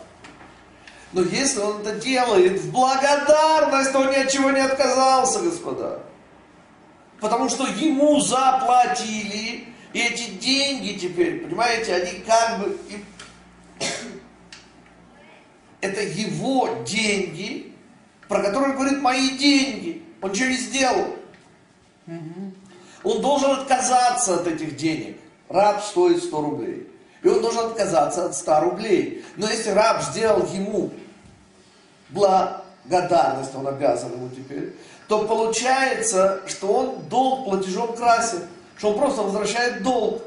[1.12, 6.02] Но если он это делает в благодарность, то он ни от чего не отказался, господа.
[7.20, 12.78] Потому что ему заплатили, и эти деньги теперь, понимаете, они как бы...
[15.80, 17.72] Это его деньги,
[18.28, 20.02] про которые говорит, мои деньги.
[20.20, 21.16] Он ничего не сделал.
[23.04, 25.18] Он должен отказаться от этих денег.
[25.48, 26.87] Раб стоит 100 рублей.
[27.22, 29.24] И он должен отказаться от 100 рублей.
[29.36, 30.90] Но если раб сделал ему
[32.10, 34.74] благодарность, он обязан ему теперь,
[35.08, 38.42] то получается, что он долг платежом красит.
[38.76, 40.22] Что он просто возвращает долг.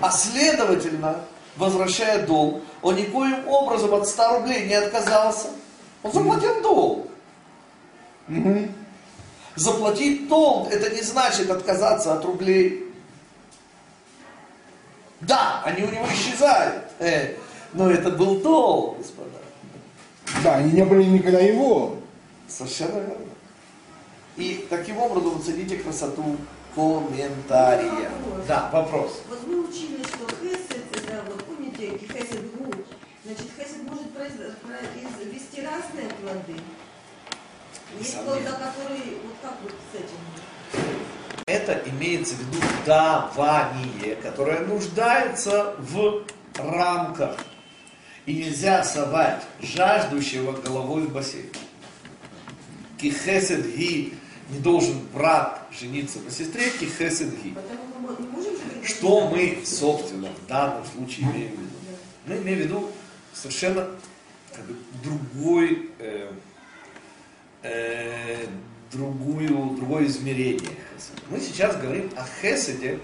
[0.00, 1.16] А следовательно,
[1.56, 5.48] возвращая долг, он никоим образом от 100 рублей не отказался.
[6.02, 7.08] Он заплатил долг.
[9.56, 12.84] Заплатить долг, это не значит отказаться от рублей.
[15.20, 16.84] Да, они у него исчезают.
[16.98, 17.34] Э,
[17.72, 19.30] но это был долг, господа.
[20.44, 21.96] Да, они не были никогда его.
[22.46, 23.24] Совершенно верно.
[24.36, 26.36] И таким образом вы цените красоту
[26.74, 28.10] комментария.
[28.46, 29.22] Да, вопрос.
[29.28, 32.72] Вот мы учили, что хесед, это вот помните, хесед гу,
[33.24, 36.60] значит, хесед может произ- произвести разные плоды.
[37.98, 40.47] Есть плод, который, вот как вот с этим?
[41.48, 46.26] Это имеется в виду давание, которое нуждается в
[46.58, 47.38] рамках.
[48.26, 51.46] И нельзя совать жаждущего головой в бассейн.
[52.98, 54.12] Кихесед ги
[54.50, 57.54] не должен брат жениться по сестре, кихесед ги.
[58.84, 61.70] Что мы, собственно, в данном случае имеем в виду?
[62.26, 62.90] Мы имеем в виду
[63.32, 63.88] совершенно
[64.54, 66.30] как бы, другой, э,
[67.62, 68.46] э,
[68.92, 71.22] другую, другое измерение хеседа.
[71.30, 72.98] Мы сейчас говорим о хеседе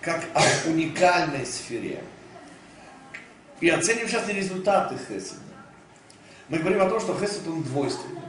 [0.00, 2.02] как о уникальной сфере.
[3.60, 5.40] И оценим сейчас не результаты хеседа.
[6.48, 8.20] Мы говорим о том, что хесед он двойственный.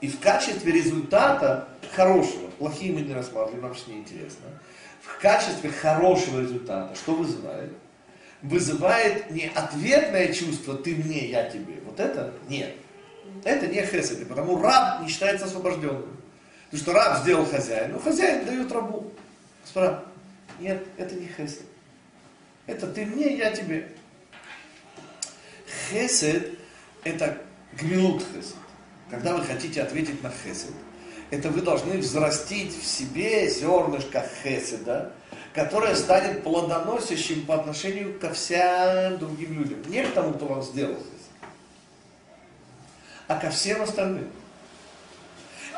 [0.00, 4.46] И в качестве результата хорошего, плохие мы не рассматриваем, нам же не интересно.
[5.02, 7.72] В качестве хорошего результата, что вызывает?
[8.42, 11.74] вызывает не ответное чувство «ты мне, я тебе».
[11.84, 12.74] Вот это нет.
[13.44, 16.16] Это не хесед, потому раб не считается освобожденным.
[16.70, 19.10] Потому что раб сделал хозяин, но хозяин дает рабу.
[19.62, 20.04] Господа,
[20.58, 21.62] нет, это не хесед.
[22.66, 23.90] Это ты мне, я тебе.
[25.90, 26.58] Хесед–
[27.04, 27.38] это
[27.72, 28.56] гмилут хесед.
[29.10, 30.74] Когда вы хотите ответить на хесед,
[31.30, 35.12] это вы должны взрастить в себе зернышко хеседа,
[35.54, 39.82] которое станет плодоносящим по отношению ко всем другим людям.
[39.90, 41.48] Не к тому, кто вам сделал хесед,
[43.26, 44.30] а ко всем остальным.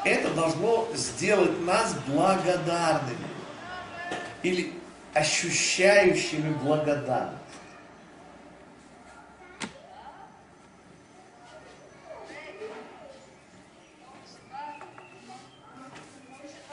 [0.04, 3.18] Это должно сделать нас благодарными
[4.42, 4.72] или
[5.12, 7.36] ощущающими благодарность.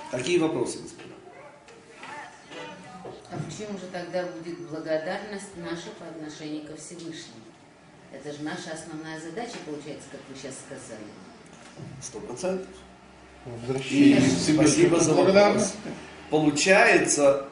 [0.09, 1.03] Какие вопросы, господа?
[3.29, 7.43] А почему же тогда будет благодарность наша по отношению ко Всевышнему?
[8.13, 11.03] Это же наша основная задача, получается, как вы сейчас сказали.
[12.01, 12.69] Сто процентов.
[13.47, 14.21] И Возвращение.
[14.21, 15.73] спасибо за вопрос.
[16.29, 17.47] Получается,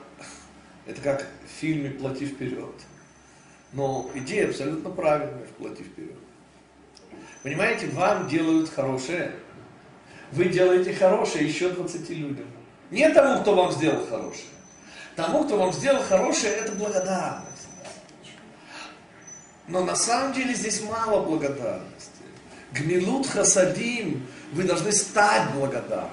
[0.86, 2.76] это как в фильме «Плати вперед».
[3.72, 6.18] Но идея абсолютно правильная в «Плати вперед».
[7.44, 9.36] Понимаете, вам делают хорошее,
[10.32, 12.48] вы делаете хорошее еще 20 людям.
[12.92, 14.48] Не тому, кто вам сделал хорошее.
[15.16, 17.68] Тому, кто вам сделал хорошее, это благодарность.
[19.68, 22.12] Но на самом деле здесь мало благодарности.
[22.74, 26.12] Гмилут хасадим, вы должны стать благодарным.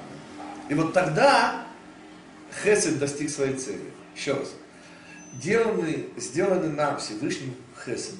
[0.68, 1.66] И вот тогда
[2.62, 3.92] хесед достиг своей цели.
[4.14, 4.48] Еще раз.
[5.34, 7.54] Деланный, сделанный нам Всевышним
[7.84, 8.14] хесед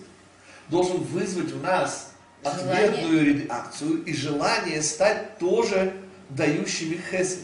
[0.69, 2.89] должен вызвать у нас Желание.
[2.89, 5.93] ответную реакцию и желание стать тоже
[6.31, 7.41] дающими хесед.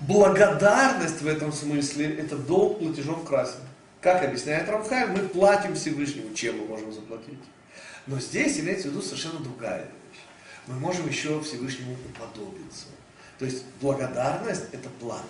[0.00, 3.60] Благодарность в этом смысле это долг платежом красен.
[4.00, 7.38] Как объясняет Рамхай, мы платим Всевышнему, чем мы можем заплатить.
[8.06, 9.88] Но здесь имеется в виду совершенно другая.
[10.66, 12.86] Мы можем еще Всевышнему уподобиться.
[13.38, 15.24] То есть благодарность это плата.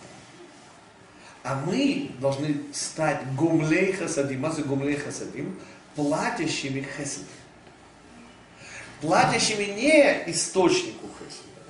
[1.42, 5.58] А мы должны стать гумлей хасадим, за гумлей хасадим,
[5.94, 7.26] платящими хесед.
[9.00, 11.60] Платящими не источнику хеседа,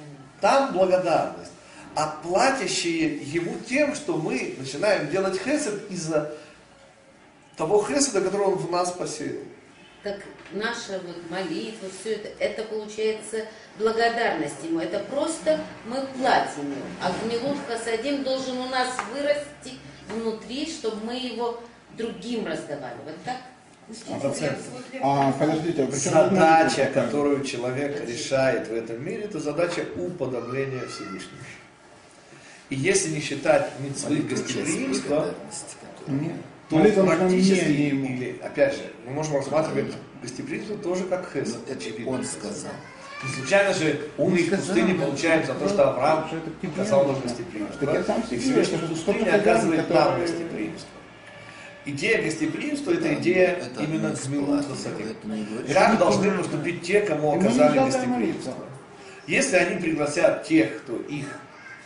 [0.41, 1.51] там благодарность,
[1.97, 6.37] а платящие ему тем, что мы начинаем делать хесед из-за
[7.57, 9.43] того хеседа, который он в нас посеял.
[10.05, 10.19] Так
[10.53, 13.47] наша вот молитва, все это, это получается
[13.79, 14.79] благодарность ему.
[14.79, 16.85] Это просто мы платим ему.
[17.03, 19.79] А гнилут хасадим должен у нас вырасти
[20.11, 21.59] внутри, чтобы мы его
[21.97, 22.97] другим раздавали.
[23.07, 23.37] Вот так?
[25.03, 25.29] А.
[25.29, 31.41] А, подождите, а Задача, которую человек решает в этом мире, это задача уподобления Всевышнему.
[32.71, 35.35] И если не считать митцвы гостеприимства,
[36.75, 38.07] Молитва нужна практически, мне, не ему.
[38.07, 41.57] или, опять же, мы можем рассматривать гостеприимство тоже как хесед.
[41.67, 42.11] Ну, очевидно.
[42.13, 42.73] Он сказал.
[43.23, 47.05] Не случайно же умный в пустыне получает за то, что Авраам что это тебе оказал
[47.05, 47.23] нам нужно.
[47.29, 48.35] гостеприимство.
[48.35, 50.89] И Всевышний в пустыне оказывает нам гостеприимство.
[51.87, 54.15] Идея гостеприимства– это идея Это именно
[55.35, 58.55] не говорит, Как должны поступить те, кому оказали гостеприимство?
[59.27, 61.27] Если они пригласят тех, кто их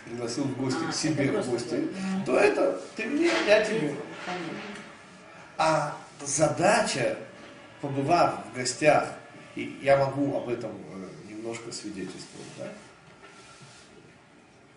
[0.09, 1.89] пригласил в гости, А, к себе в просто гости,
[2.27, 3.95] то это ты мне, я тебе.
[5.59, 7.19] А задача,
[7.81, 9.09] побывав в гостях,
[9.57, 12.69] и я могу об этом э, немножко свидетельствовать, да?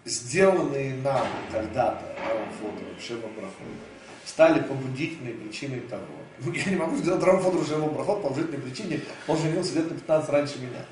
[0.06, 3.68] сделанные нам когда-то Равом Фодором, Брахом,
[4.26, 6.06] стали побудительной причиной того.
[6.40, 9.98] Ну, Я не могу сделать Равом Фодору Брахот по положительной причине, он женился лет на
[9.98, 10.84] 15 раньше меня.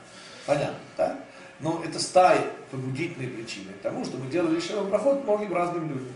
[0.46, 1.20] Понятно, да?
[1.60, 6.14] Но это стали побудительной причиной тому, что мы делали Шемом Брахот многим разным людям.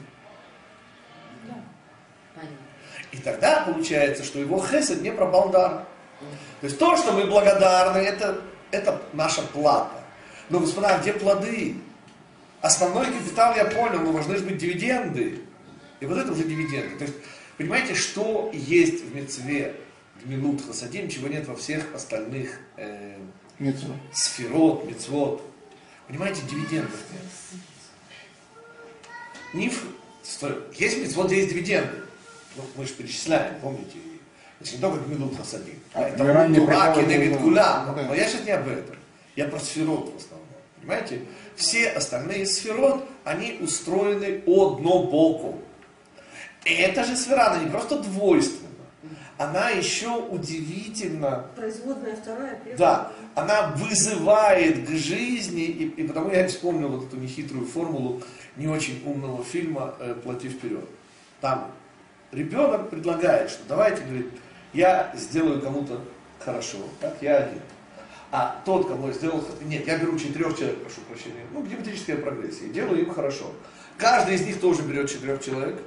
[2.35, 2.72] Понятно.
[3.13, 5.85] И тогда получается, что его хесед не пропал даром.
[6.61, 8.41] То есть то, что мы благодарны, это,
[8.71, 10.03] это наша плата.
[10.49, 11.75] Но, господа, где плоды?
[12.61, 15.41] Основной капитал я понял, но должны же быть дивиденды.
[15.99, 16.97] И вот это уже дивиденды.
[16.97, 17.15] То есть,
[17.57, 19.75] понимаете, что есть в мецве,
[20.23, 23.17] в Милут Хасадим, чего нет во всех остальных э,
[24.11, 25.43] сферот, мецвод.
[26.07, 27.61] Понимаете, дивидендов нет.
[29.53, 29.83] Ниф,
[30.73, 32.03] есть мецвод, где есть дивиденды.
[32.55, 33.97] Ну, мы же перечисляем, помните?
[34.59, 35.79] Значит, не только Гмилут Хасадим.
[35.93, 36.47] А, это да.
[37.37, 37.63] Гуля.
[37.85, 38.05] Да.
[38.07, 38.95] Но я сейчас не об этом.
[39.35, 40.47] Я про сферот в основном.
[40.79, 41.21] Понимаете?
[41.55, 45.57] Все остальные сферот, они устроены однобоко.
[46.65, 48.69] И эта же сфера, она не просто двойственна,
[49.37, 52.77] она еще удивительно Производная вторая, первая.
[52.77, 58.21] да, она вызывает к жизни, и, и потому я вспомнил вот эту нехитрую формулу
[58.55, 60.85] не очень умного фильма э, «Плати вперед».
[61.41, 61.71] Там
[62.33, 64.27] ребенок предлагает, что давайте, говорит,
[64.73, 66.01] я сделаю кому-то
[66.39, 67.61] хорошо, так, я один.
[68.31, 72.65] А тот, кому я сделал, нет, я беру четырех человек, прошу прощения, ну, геометрическая прогрессия,
[72.65, 73.51] и делаю им хорошо.
[73.97, 75.79] Каждый из них тоже берет четырех человек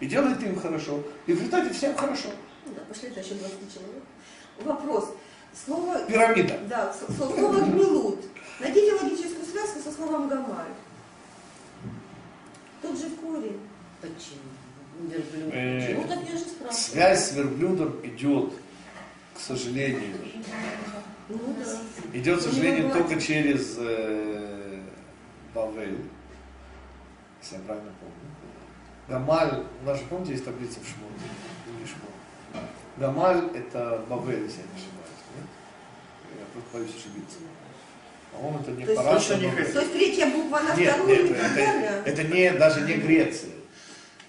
[0.00, 1.00] и делает им хорошо.
[1.26, 2.28] И в результате всем хорошо.
[2.66, 4.02] Да, пошли это еще 20 человек.
[4.62, 5.14] Вопрос.
[5.64, 6.58] Слово, Пирамида.
[6.68, 8.24] да, слово гмелут.
[8.58, 10.74] Найдите логическую связку со словом гамаль.
[12.82, 13.60] Тот же корень.
[14.00, 14.53] Почему?
[15.00, 15.52] Верблюд.
[15.52, 16.72] Э.
[16.72, 18.52] Связь с верблюдом идет,
[19.34, 20.14] к сожалению,
[21.28, 21.38] Ну
[22.12, 24.80] идет, к Ну, сожалению, не только через э,
[25.54, 25.98] Бавель,
[27.42, 28.14] если я правильно помню.
[29.08, 31.14] Гамаль, у нас же, помните, есть таблица в Шмоне,
[31.68, 32.64] или Шмон.
[32.96, 35.46] Гамаль это Бавель, если я не ошибаюсь, нет?
[36.38, 37.38] Я просто боюсь ошибиться.
[38.32, 39.50] По-моему, это не Параша, не.
[39.50, 42.02] То есть третья буква на Нет, вторую нет, это, далее?
[42.04, 43.50] это не, даже не Греция.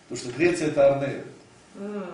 [0.08, 1.26] Потому что Греция это Арнер.
[1.76, 2.06] М.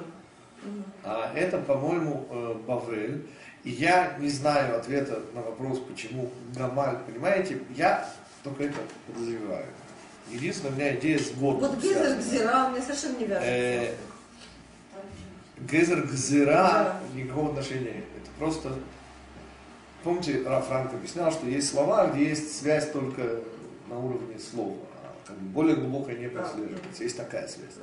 [1.04, 3.26] А это, по-моему, э, Бавель.
[3.64, 8.10] И я не знаю ответа на вопрос, почему Гамаль, понимаете, я
[8.44, 8.78] только это
[9.08, 9.68] подозреваю.
[10.30, 11.70] Единственная у меня идея с годом.
[11.70, 12.18] Вот Гезер.
[12.18, 13.50] Гзира мне совершенно не вяжется.
[13.50, 13.96] Э,
[15.60, 18.06] Гезер Гзира никакого отношения нет.
[18.22, 18.74] Это просто...
[20.04, 23.42] Помните, Раф Франк объяснял, что есть слова, где есть связь только
[23.88, 24.78] на уровне слова.
[25.53, 27.03] Более глубокая не прослеживается.
[27.03, 27.76] Есть такая связь.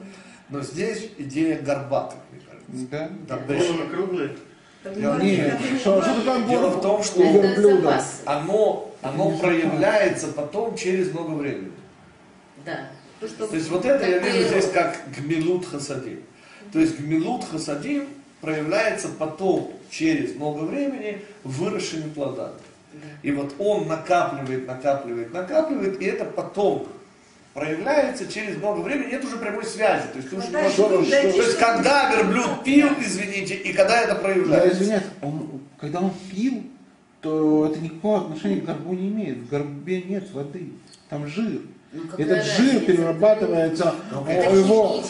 [0.48, 3.12] Но здесь идея горбатых, мне кажется.
[3.26, 3.38] Да?
[3.38, 4.36] Головы круглые.
[4.84, 6.24] Дело Нет, что, что говорили.
[6.24, 8.00] такое Дело в том, что блюдо.
[8.24, 11.72] оно, оно проявляется потом через много времени.
[12.64, 12.88] Да.
[13.20, 16.22] То, что То есть вот это я вижу здесь как гмилут хасадим.
[16.72, 18.08] То есть гмилут хасадим
[18.40, 22.54] проявляется потом, через много времени, выросшими плодами.
[23.22, 26.88] И вот он накапливает, накапливает, накапливает, и это потом
[27.54, 30.04] проявляется через много времени, нет уже прямой связи.
[30.12, 33.54] То есть, ты уже Да, можешь- что- да, то есть что- когда верблюд пил, извините,
[33.54, 34.70] и когда это проявляется.
[34.82, 36.62] извиняюсь, он, когда он пил,
[37.20, 39.38] то это никакого отношения к горбу не имеет.
[39.38, 40.68] В горбе нет воды,
[41.08, 41.60] там жир.
[41.90, 43.94] Ну, Этот жир перерабатывается,
[44.28, 45.02] Это о, его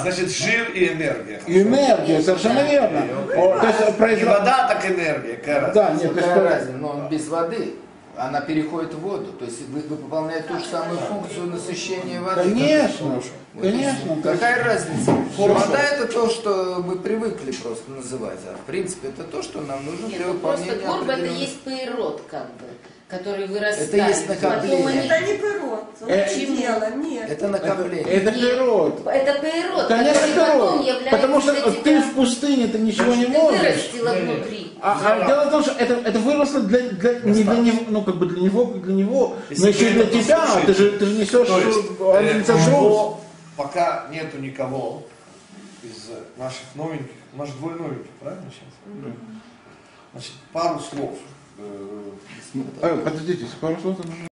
[0.00, 1.42] значит, жир и энергия.
[1.46, 3.02] и энергия, совершенно верно.
[3.28, 5.38] То есть Не произра- вода, так энергия.
[5.46, 5.72] Разница?
[5.74, 6.72] Да, нет, то есть разница?
[6.78, 7.74] Но он без воды,
[8.16, 9.32] она переходит в воду.
[9.32, 12.42] То есть вы, вы выполняете ту же самую функцию насыщения воды.
[12.42, 13.06] Конечно,
[13.54, 14.10] Вот конечно.
[14.12, 15.12] есть- Какая разница?
[15.36, 15.54] Хорошо.
[15.54, 18.38] Вода это то, что мы привыкли просто называть.
[18.46, 21.26] А в принципе это то, что нам нужно Нет, для ну просто выполнения горб это
[21.26, 22.66] есть природ, как бы,
[23.08, 23.88] который вырастает.
[23.94, 24.88] Это есть накопление.
[24.88, 25.84] они- Это не природ.
[26.04, 27.24] Э, Лучше дело, нет.
[27.24, 28.02] Это Это, накопление.
[28.14, 28.40] это Нет.
[28.40, 29.06] природ.
[29.06, 33.60] Это природ, Конечно, является Потому что ты в пустыне, ты ничего не Ты можешь.
[33.60, 34.71] вырастила внутри.
[34.84, 38.02] А, а дело в том, что это, это выросло для, для, не для него, ну
[38.02, 40.74] как бы для него, как для него, Если но еще и для тебя, послушаете, ты
[40.74, 43.16] же, ты же несешь, То есть, он э,
[43.56, 45.04] пока нету никого
[45.84, 49.14] из наших новеньких, у нас же двое новеньких, правильно сейчас?
[50.12, 51.14] Значит, пару слов.
[51.58, 52.02] Э,
[52.82, 54.28] Э, подождите, пару слов нужно.